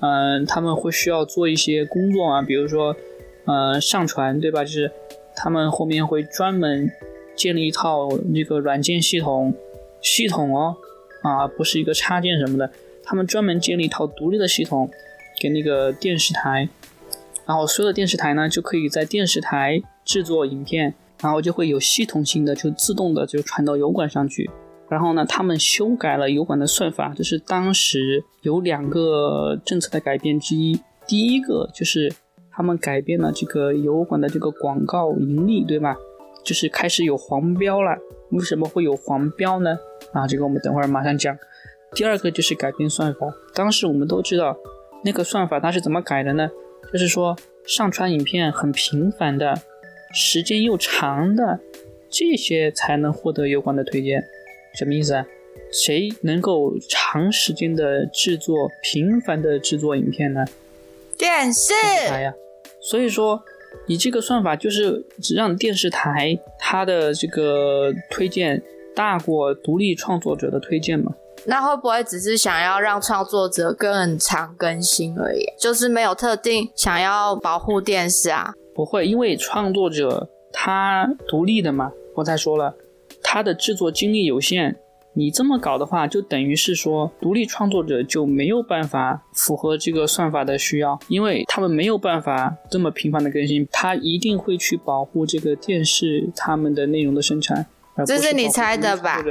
[0.00, 2.96] 嗯、他们会需要做一些工作啊，比如说，
[3.44, 4.64] 呃，上传，对吧？
[4.64, 4.90] 就是
[5.36, 6.90] 他们后面会专门
[7.36, 9.52] 建立一套那个软件系统，
[10.00, 10.74] 系统哦，
[11.22, 12.72] 啊，不是一个插件什么的，
[13.04, 14.90] 他们专门建立一套独立的系统
[15.38, 16.66] 给那个电视台，
[17.44, 20.94] 然后所有的电视台呢就可以在电视台制作影片。
[21.22, 24.50] 然后就会有系统性的，就自动的就传到油管上去。
[24.88, 30.80] 然后呢，他们修改了油管的算法，这是当时有两个政策的改变之一。
[31.06, 32.12] 第一个就是
[32.50, 35.96] 他们改变了这个油管的这个广告盈利，对吧？
[36.44, 37.96] 就是开始有黄标了。
[38.30, 39.76] 为什么会有黄标呢？
[40.12, 41.36] 啊，这个我们等会儿马上讲。
[41.92, 43.26] 第二个就是改变算法。
[43.54, 44.56] 当时我们都知道，
[45.04, 46.48] 那个算法它是怎么改的呢？
[46.92, 49.60] 就是说上传影片很频繁的，
[50.12, 51.60] 时间又长的，
[52.08, 54.22] 这些才能获得有关的推荐。
[54.74, 55.26] 什么意思啊？
[55.72, 60.44] 谁能够长时间的制作、频繁的制作影片呢？
[61.16, 61.72] 电视
[62.08, 62.34] 台呀。
[62.80, 63.40] 所以说，
[63.86, 68.60] 你这个算法就是只让电视台它的这个推荐
[68.96, 71.12] 大过独立创作者的推荐嘛？
[71.44, 75.44] 那会不会只是想要让创作者更常更新而已？
[75.58, 78.52] 就是没有特定想要保护电视啊？
[78.80, 81.92] 不会，因为创作者他独立的嘛。
[82.14, 82.74] 我才说了，
[83.22, 84.74] 他的制作精力有限。
[85.12, 97.66] 你这么搞的话，就等于是说，独立创作者就没有办法符合这个算法的需要，因为他们没有办法这么频繁的更新，他一定会去保护这个电视他们的内容的生产。
[98.06, 99.22] 这是你猜的吧？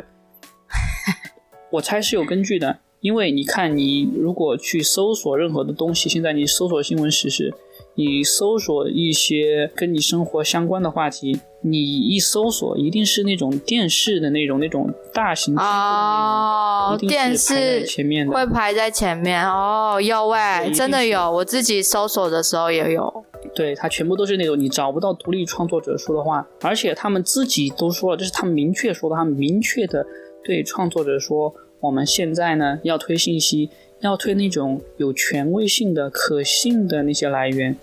[1.72, 7.52] 我猜是有根据的，因为你看，你如果去搜索任何的东西，现在你搜索新闻时事。
[8.00, 23.26] 你搜索一些跟你生活相关的话题，你一搜索一定是那种电视的那种那种大型哦，电视前面会排在前面哦，有喂，真的有，我自己搜索的时候也有。
[23.54, 30.08] 对，它全部都是那种你找不到独立创作者说的话，而且他们自己都说了，这是他们明确说的，他们明确的
[30.42, 37.76] 对创作者说，我们现在呢要推信息，要推那种有权威性的、可信的那些来源。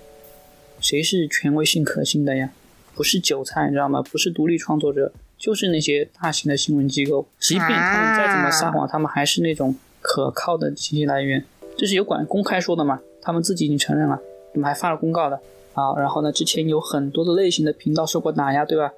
[0.80, 2.50] 谁是权威性可信的呀？
[2.94, 4.02] 不是韭菜，你知道吗？
[4.02, 7.26] 不是独立创作者，就是那些大型的新闻机构。
[7.38, 11.44] 即便他们再怎么撒谎，他们还是那种可靠的信息来源。
[11.76, 13.00] 这是有管公开说的嘛？
[13.20, 14.18] 他们自己已经承认了，
[14.54, 15.38] 我们还发了公告的。
[15.74, 18.92] 好，然后呢，之前有很多的类型的频道受过打压，对吧？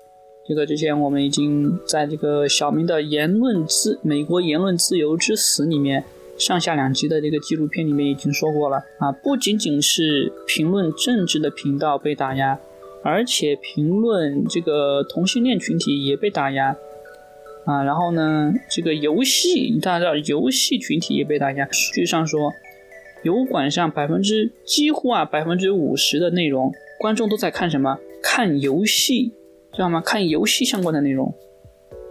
[0.46, 6.04] 这个之前我们已经在这个小明的言论自美国言论自由之死里面。
[6.38, 12.58] 上下两集的这个纪录片里面已经说过了啊，不仅仅是评论政治的频道被打压，
[13.02, 16.76] 而且评论这个同性恋群体也被打压
[17.64, 17.82] 啊。
[17.82, 21.68] 然后呢，这个游戏大家知道，游戏群体也被打压。
[21.72, 22.52] 数据上说，
[23.24, 27.98] 油管上百分之几乎啊百分之五十的内容，观众都在看什么？
[28.22, 29.32] 看游戏，
[29.72, 30.00] 知道吗？
[30.00, 31.34] 看游戏相关的内容，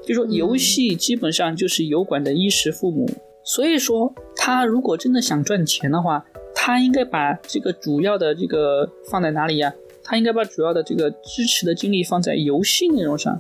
[0.06, 3.10] 就说游戏基本上就是油管的衣食父母。
[3.48, 9.74] 所以说，他如果真的想赚钱的话，他应该把这个主要的这个放在哪里呀？
[10.04, 13.40] 他应该把主要的这个支持的精力放在游戏内容上。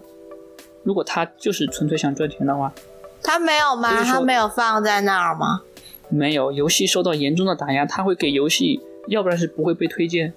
[0.83, 2.73] 如果他就是纯粹想赚钱的话，
[3.21, 4.01] 他没有吗？
[4.05, 5.63] 他没有放在那儿吗？
[6.07, 10.33] 没有，游戏受到严重的打压，他会给游戏，要不然是不会被推荐，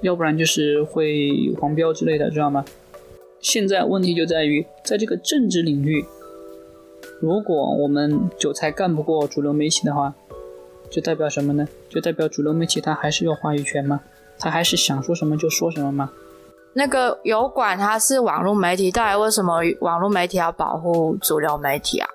[0.00, 2.64] 要不然就是会黄标之类的，知道吗？
[3.40, 6.04] 现在问题就在于，在这个政治领域。
[7.20, 10.14] 如果我们韭菜干不过主流媒体的话，
[10.90, 11.66] 就代表什么呢？
[11.88, 14.00] 就代表主流媒体它还是有话语权吗？
[14.38, 16.12] 它还是想说什么就说什么吗？
[16.74, 22.08] 那个油管它是网络媒体，到底为什么网络媒体要保护主流媒体啊？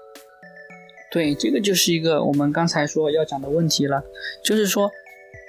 [1.12, 4.02] 对，这个就是一个我们刚才说要讲的问题了。
[4.44, 4.90] 就是说，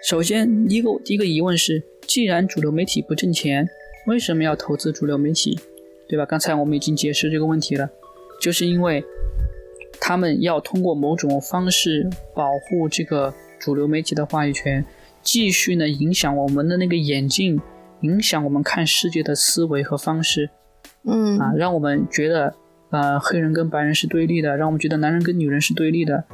[0.09, 3.69] 首先一个第一个疑问是，既然主流媒体不挣钱，
[4.07, 5.61] 为什么要投资主流媒体？
[6.09, 6.25] 对吧？
[6.27, 7.88] 刚才我们已经解释这个问题了，
[8.41, 9.05] 就是因为。
[10.05, 14.85] 他们要通过某种方式保护这个主流媒体的话语权，
[15.23, 17.61] 继续呢影响我们的那个眼镜，
[18.01, 20.51] 影响我们看世界的思维和方式，
[21.05, 22.53] 嗯啊，让我们觉得
[22.91, 26.25] 呃黑人跟白人是对立的，让我们觉得男人跟女人是对立的，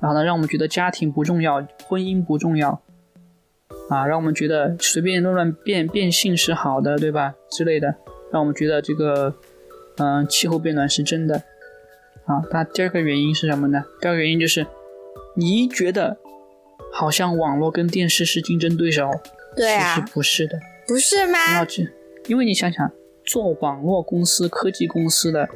[0.00, 2.82] 然后呢让我们觉得家庭不重要，婚姻不重要，
[3.88, 7.94] 啊，让我们觉得随便乱乱变变性是好的，对吧之类的，
[8.32, 9.32] 让我们觉得这个
[9.98, 11.40] 嗯气候变暖是真的。
[12.26, 13.84] 啊，那第二个原因是什么呢？
[14.00, 14.66] 第二个原因就是，
[15.36, 16.16] 你觉得
[16.92, 19.08] 好像网络跟电视是竞争对手，
[19.54, 20.58] 对啊，其实不是的，
[20.88, 21.38] 不是吗？
[21.50, 21.92] 你要知，
[22.26, 22.90] 因为你想想，
[23.24, 25.48] 做网络公司、科技公司的，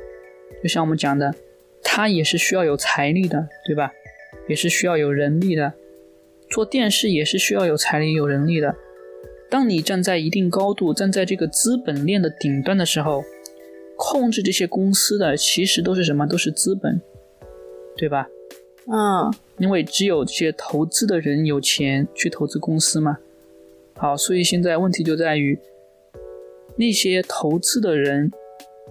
[0.62, 1.34] 就像我们讲的，
[1.82, 3.90] 它也是需要有财力的，对吧？
[4.48, 5.72] 也是需要有人力的。
[6.48, 8.76] 做电视也是需要有财力、有人力的。
[9.50, 13.24] 当你站在一定高度，站在这个资本链的顶端的时候。
[14.12, 16.26] 控制这些公司的其实都是什么？
[16.26, 17.00] 都是资本，
[17.96, 18.26] 对吧？
[18.88, 23.18] 嗯，因为只有这些投资的人有钱去投资公司嘛。
[23.94, 25.56] 好，所以现在问题就在于
[26.74, 28.32] 那些投资的人，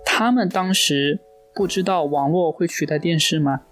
[0.06, 1.20] 他们当时
[1.54, 3.64] 不知道网络会取代电视吗？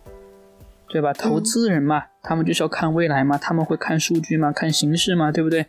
[0.89, 1.13] 对吧？
[1.13, 5.65] 投资人嘛，他们就是要看未来嘛，他们会看数据嘛，看形势嘛，对不对？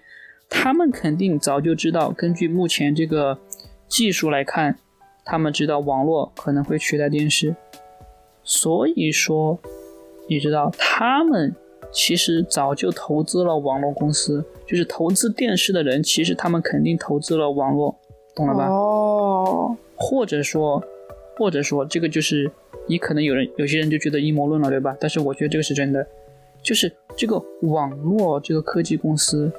[0.48, 3.38] 他们肯定早就知道，根据目前这个
[3.86, 4.76] 技术来看。
[5.30, 7.54] 他们知道网络可能会取代电视，
[8.42, 9.58] 所以说，
[10.26, 11.54] 你知道他们
[11.92, 17.94] 其实早就投资了网络公司，就是投资电视的人，其实他们肯定投资了网络，
[18.34, 18.68] 懂了吧？
[18.68, 20.82] 哦，或者说，
[21.36, 22.50] 或者说这个就是
[22.86, 24.96] 你可能有人有些人就觉得阴谋论了，对吧？
[24.98, 26.06] 但是我觉得这个是真的，
[26.62, 29.52] 就是这个网络这个科技公司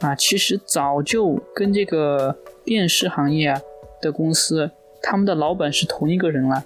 [0.00, 3.58] 啊，其实早就跟这个电视行业啊
[4.02, 4.70] 的公司。
[5.02, 6.64] 他们的老板是同一个人了，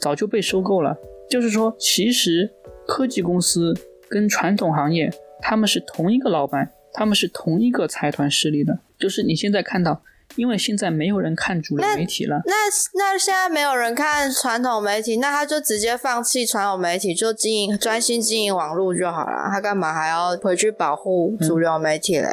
[0.00, 0.96] 早就被收购了。
[1.28, 2.50] 就是说，其实
[2.86, 3.74] 科技公司
[4.08, 8.78] 跟传统行业他们是同一个老板，他们是同一个财团势力的。
[8.98, 10.02] 就是你现在看到，
[10.36, 12.52] 因为现在没有人看主流媒体了，那
[12.94, 19.48] 那现在没有人看传统媒体，那他就直接放弃传统媒体，就经营专心经营网络就好了。
[19.50, 22.28] 他干嘛还要回去保护主流媒体嘞？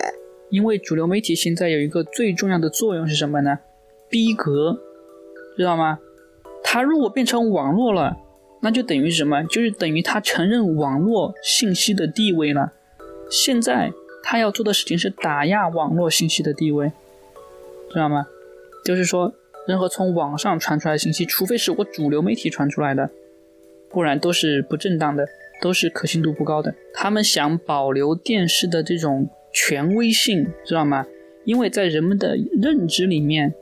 [0.49, 3.57] 因为主流媒体现在有一个最重要的作用是什么呢？
[4.07, 4.79] 逼格。
[5.57, 5.99] 知道吗？
[6.63, 8.17] 他如果变成网络了，
[8.61, 9.43] 那就等于什么？
[9.43, 12.73] 就是等于他承认网络信息的地位了。
[13.29, 13.91] 现在
[14.23, 16.91] 他要做的事情是打压网络信息的地位，
[17.91, 18.25] 知道吗？
[18.83, 19.33] 就是说，
[19.67, 23.09] 任何从网上传出来的信息，除非是我主流媒体传出来的，
[23.89, 25.27] 不然都是不正当的，
[25.61, 26.73] 都是可信度不高的。
[26.93, 31.05] 他们想保留电视的这种权威性，知道吗？
[31.45, 33.53] 因为在人们的认知里面。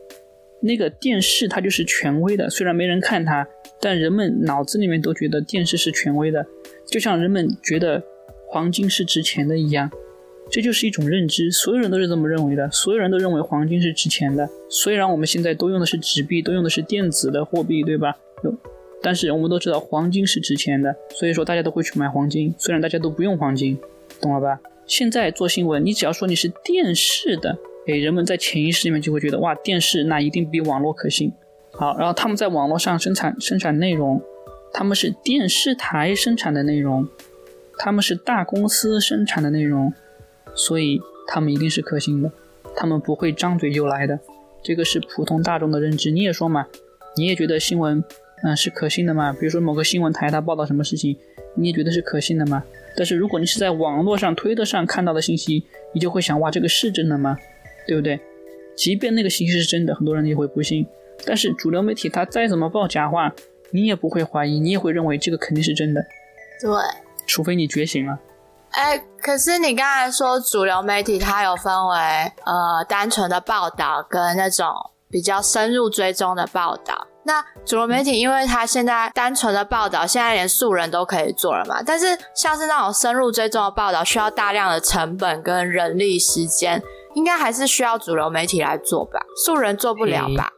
[0.61, 3.47] 那个电视它就是权威的，虽然没人看它，
[3.79, 6.45] 但人们脑子里面都觉得电视是权威的，
[6.87, 8.01] 就像人们觉得
[8.47, 9.89] 黄金是值钱的一样，
[10.49, 14.47] 这就是一种认知，所有人都是这么认为的，所有人都认为黄金是值钱的。
[14.69, 18.15] 虽然我们现在都用的是纸币，都用的是电子的货币，对吧？
[19.01, 23.79] 但是我们都知道黄金是值钱的，所以说大家都会去买黄金，虽然大家都不用黄金，
[24.21, 24.59] 懂了吧？
[24.85, 27.57] 现在做新闻，你只要说你是电视的。
[27.87, 31.31] 诶，人们在潜意识里面就会觉得，哇，电视那一定比网络可信。
[31.71, 34.21] 好，然后他们在网络上生产生产内容，
[34.73, 37.07] 他们是电视台生产的内容，
[37.77, 39.91] 他们是大公司生产的内容，
[40.53, 42.31] 所以他们一定是可信的，
[42.75, 44.19] 他们不会张嘴就来的。
[44.61, 46.11] 这个是普通大众的认知。
[46.11, 46.67] 你也说嘛，
[47.15, 48.03] 你也觉得新闻，
[48.43, 49.33] 嗯，是可信的嘛？
[49.33, 51.17] 比如说某个新闻台它报道什么事情，
[51.55, 52.63] 你也觉得是可信的吗？
[52.95, 55.63] 但是如果你是在网络上推特上看到的信息，
[55.93, 57.37] 你就会想，哇，这个是真的吗？
[57.87, 58.19] 对不对？
[58.75, 60.87] 即便那个信息是真的，很多人也会不信。
[61.25, 63.31] 但是主流媒体它再怎么报假话，
[63.71, 66.01] 你也不会怀疑，你也会认为这个肯定是真的。
[66.59, 66.71] 对，
[67.27, 68.17] 除非你觉醒了。
[68.71, 71.97] 哎，可是你刚才说主流媒体它有分为
[72.45, 74.67] 呃单纯的报道跟那种
[75.09, 77.05] 比较深入追踪的报道。
[77.23, 81.83] 那主流媒体因为它现在单纯的报道，现在连素人都可以做了嘛。
[81.85, 86.81] 但是像是那种深入追踪的报道，需要大量的成本跟人力时间。
[87.15, 90.51] 应该还是需要主流媒体来做吧，素人做不了吧？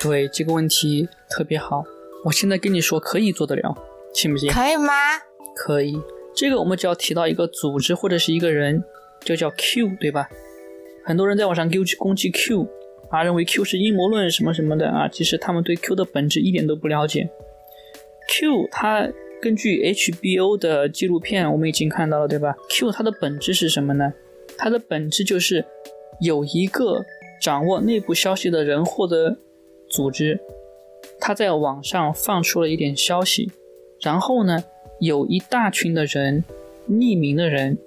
[0.00, 1.84] 对，这个问题特别好。
[2.24, 3.74] 我现在跟你说，可以做得了，
[4.12, 4.50] 信不信？
[4.52, 4.92] 可以吗？
[5.54, 5.96] 可以。
[6.34, 8.82] 这个我们只要提到一个组织或者是一个人，
[9.20, 10.28] 就叫 Q，对吧？
[11.04, 12.68] 很多人在网上攻击攻击 Q，
[13.10, 17.30] 啊，认为 Q 是阴谋论什么什么的啊，其实他们对 Q 的本质一点都不了解。
[18.28, 19.08] Q 它
[19.40, 24.12] 根据 HBO 的纪录片，我们已经看到了，对吧？Q 它的本质是什么呢？
[24.58, 25.64] 它的本质就是
[26.20, 27.04] 有一个
[27.40, 29.36] 掌握内部消息的人或者
[29.90, 30.40] 组织，
[31.20, 33.50] 他在网上放出了一点消息，
[34.00, 34.64] 然后呢，
[35.00, 36.44] 有一大群的人，
[36.88, 37.78] 匿名的人，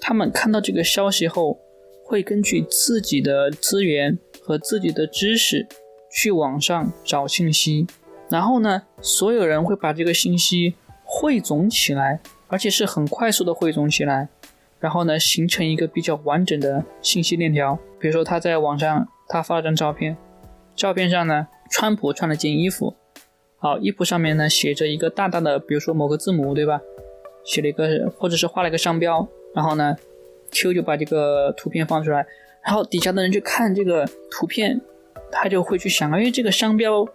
[0.00, 1.58] 他们看到这个消息后，
[2.04, 5.66] 会根据自己的资源和自己的知识
[6.10, 7.86] 去网上找信息，
[8.30, 14.28] 然后呢，所有人会把这个信息汇总起来，而且是很快速的汇总起来。
[14.84, 17.78] 然后呢，形成一个比较完整的信息链条。
[17.98, 20.14] 比如说，他在网上他发了张照片，
[20.76, 22.94] 照片上呢，川普穿了件衣服，
[23.56, 26.82] 好，衣服上面呢写着一个大大的，比如说某个字母，对吧？
[27.46, 29.26] 写了一个，或者是画了一个商标。
[29.54, 29.96] 然后呢
[30.52, 32.26] ，Q 就把这个图片放出来，
[32.62, 34.78] 然后底下的人去看这个图片，
[35.32, 37.08] 他就会去想，哎，这个商标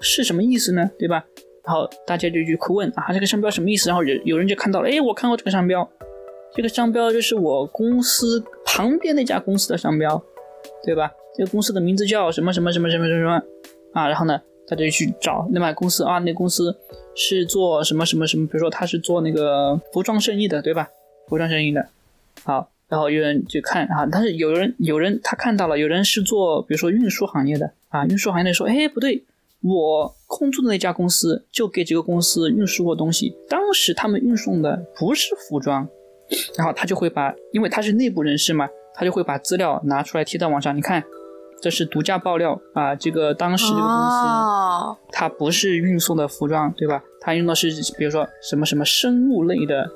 [0.00, 0.90] 是什么意思呢？
[0.98, 1.26] 对吧？
[1.62, 3.90] 然后大家就去问啊，这个商标什么意思？
[3.90, 5.86] 然后有有人就看到了，哎，我看过这个商标。
[6.54, 10.22] 这个商标就是我公司旁边那家公司的商标，
[10.84, 11.12] 对吧？
[11.36, 13.42] 这个公司的名字叫什么什么什么什么什么
[13.92, 14.08] 啊？
[14.08, 16.74] 然后呢，大家就去找那买公司啊，那公司
[17.14, 18.46] 是做什么什么什么？
[18.46, 20.88] 比如说他是做那个服装生意的，对吧？
[21.28, 21.86] 服装生意的，
[22.42, 29.22] 好，然后有人去看啊，但是有人有人他看到了，有人是做比如说运输行业的啊，运输行业的说，哎，不对，
[29.60, 35.86] 我空租的那家公司就给这个公司运输过东西，当时他们运送的不是服装。
[36.56, 40.76] 然后他就会把，因为他是内部人士嘛，他就会把资料拿出来贴到网上。
[40.76, 41.02] 你看，
[41.60, 42.94] 这是独家爆料啊！
[42.94, 47.02] 这个当时这个公司，它不是运送的服装，对吧？
[47.20, 49.88] 它用的是比如说什么什么生物类的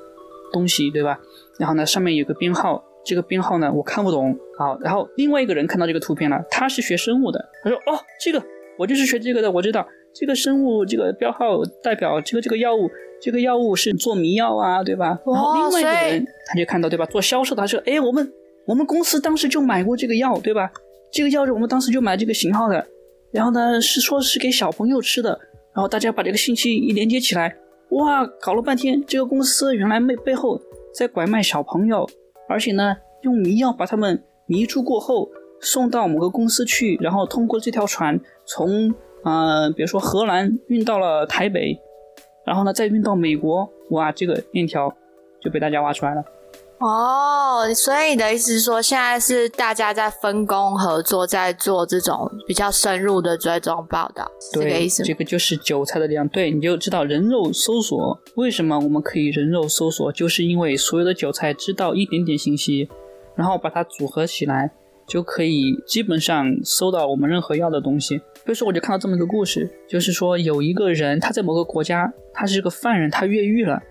[0.51, 1.19] 东西，对吧？
[1.59, 4.37] 然后呢，上面有个编号，这个编号呢我看不懂。
[4.57, 8.43] 好，然后另外一个人看到这个图片了，他是学生物的，他说：“哦，这个
[8.77, 12.89] 我就是学这个的，我知道这个生物这个标号代表这个这个药物，
[13.21, 17.05] 这个药物是做迷药啊，对吧？”然后另外一个人他就看到，对吧？
[17.05, 18.33] 做销售的他说：“哎，我们
[18.65, 20.71] 我们公司当时就买过这个药，对吧？”
[21.11, 22.87] 这个药是我们当时就买这个型号的，
[23.31, 25.29] 然后呢是说是给小朋友吃的，
[25.75, 27.53] 然后大家把这个信息一连接起来，
[27.89, 30.57] 哇，搞了半天，这个公司原来背背后
[30.95, 32.09] 在拐卖小朋友，
[32.47, 38.93] 而且呢用迷药把他们迷住过后送到某个公司去，然后通过这条船从
[39.25, 41.77] 呃比如说荷兰运到了台北，
[42.45, 44.93] 然后呢再运到美国，哇，这个链条
[45.41, 46.23] 就被大家挖出来了。
[46.79, 55.03] 哦，所以你的意思是说，现在是大家在分工合作，在做这种比较深入的追踪报道，这个意思？
[55.03, 56.27] 这个就是韭菜的力量。
[56.29, 62.89] 对，你就知道人肉搜索为什么我们可以人肉搜索，就是因为所有的韭菜知道一点点信息，
[63.35, 64.71] 然后把它组合起来，
[65.11, 68.17] 就可以基本上搜到我们任何要的东西。
[68.17, 73.83] 比如说，我就看到这么一个故事，就是说有一个人他在某个国家，他是个犯人，他越狱了，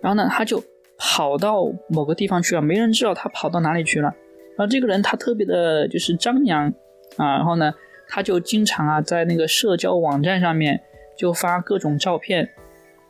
[0.00, 0.62] 然后呢，他就。
[1.00, 4.12] 跑到某个地方去了，没人知道他跑到哪里去了。
[4.56, 6.66] 然后这个人他特别的就是张扬
[7.16, 7.72] 啊，然后呢，
[8.08, 10.80] 他就经常啊在那个社交网站上面
[11.16, 12.50] 就发各种照片，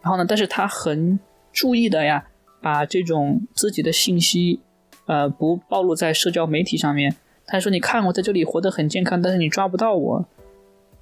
[0.03, 1.19] 然后呢，但是他很
[1.51, 2.27] 注意的呀，
[2.61, 4.61] 把这种自己的信息
[5.07, 7.17] 呃不暴露在社交媒体上面。
[7.49, 10.25] 他说：“你看我在这里活得很健康，但是你抓不到我，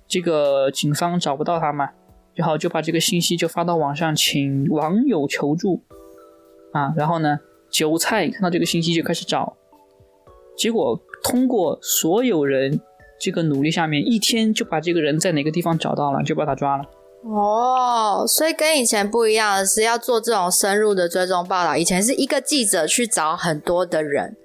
[0.07, 1.91] 这个警方找不到他嘛，
[2.35, 5.83] 然后就把这个信息就发到网上，请网友求助。”
[6.73, 7.41] 啊，然后呢，
[7.71, 9.57] 韭菜看到这个信息就开始找，
[10.57, 12.81] 结果通过所有人
[13.19, 16.85] 这个努力下面，一天就把这个人在哪个地方找到了，就把他抓了。
[17.23, 21.77] 哦，所以跟以前不一样的是，要做这种深入的追踪报道。
[21.77, 24.37] 以前是一个记者去找很多的人，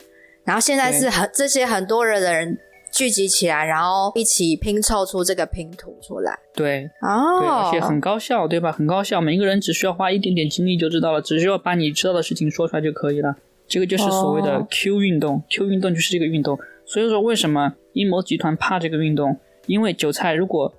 [0.52, 2.60] 然后现在是很这些很多人的人。
[2.94, 6.38] 聚集起来，然后一起拼凑出这个拼图出来。
[6.54, 8.70] 对，哦，对，而且很高效，对吧？
[8.70, 13.34] 很高效，每一个人只需要花一点点精力就知道了，只需要把你知道的事情说出来就可以了。
[13.66, 16.60] 这个就是所谓的 Q 运动，Q 运动就是这个运动。
[16.86, 19.40] 所以说，为什么阴谋集团怕这个运动？
[19.68, 20.74] 因为韭菜如果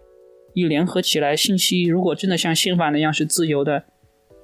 [0.52, 3.84] 一联合起来，信息如果真的像宪法那样是自由的，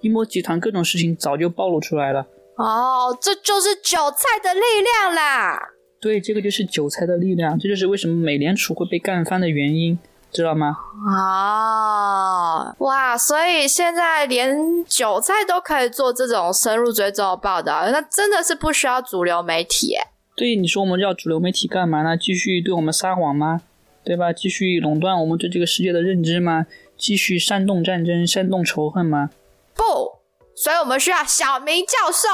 [0.01, 2.27] 阴谋集团各种事情早就暴露出来了。
[2.59, 5.59] 哦，这就是韭菜的力量啦。
[6.01, 9.99] 对，这个就是韭菜的力量，这就是为什么美联储会被干翻的原因，
[10.33, 10.77] 知道吗？
[11.09, 13.17] 啊，哇！
[13.17, 19.97] 所以现在连韭菜都可以做这种深入追踪的报道，那真的是不需要主流媒体。
[20.37, 22.17] 对，你说我们要主流媒体干嘛呢？
[22.17, 23.63] 继续对我们撒谎吗？
[24.05, 24.33] 对吧？
[24.33, 26.67] 继续垄断我们对这个世界的认知吗？
[26.97, 29.31] 继续煽动战争、煽动仇恨吗？
[29.75, 30.18] 不。
[30.61, 32.29] 所以我们需要小明教授，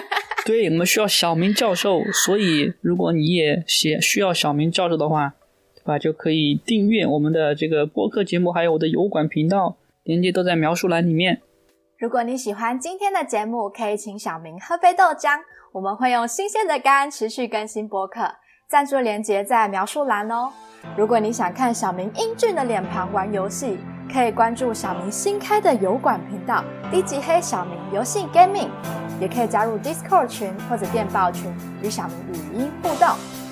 [0.46, 2.02] 对，我们需要小明教授。
[2.12, 5.34] 所以，如果你也写需要小明教授的话，
[5.76, 5.98] 对吧？
[5.98, 11.42] 就可以订阅我们的这个播客节目，还有我的油管频道，链接都在描述栏里面。
[11.98, 15.40] 如果你喜欢今天的节目，可以请小明喝杯豆浆，
[15.72, 18.36] 我们会用新鲜的肝持续更新播客，
[18.68, 20.52] 赞助链接在描述栏哦。
[20.96, 23.78] 如果你想看小明英俊的脸庞玩游戏。
[24.10, 28.70] 可以关注小明新开的油管频道“低级黑小明游戏 Gaming”，
[29.20, 33.06] 也可以加入 Discord 群或者电报群与小明语音互动。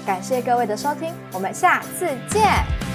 [0.06, 2.85] 感谢各位的收听，我们下次见。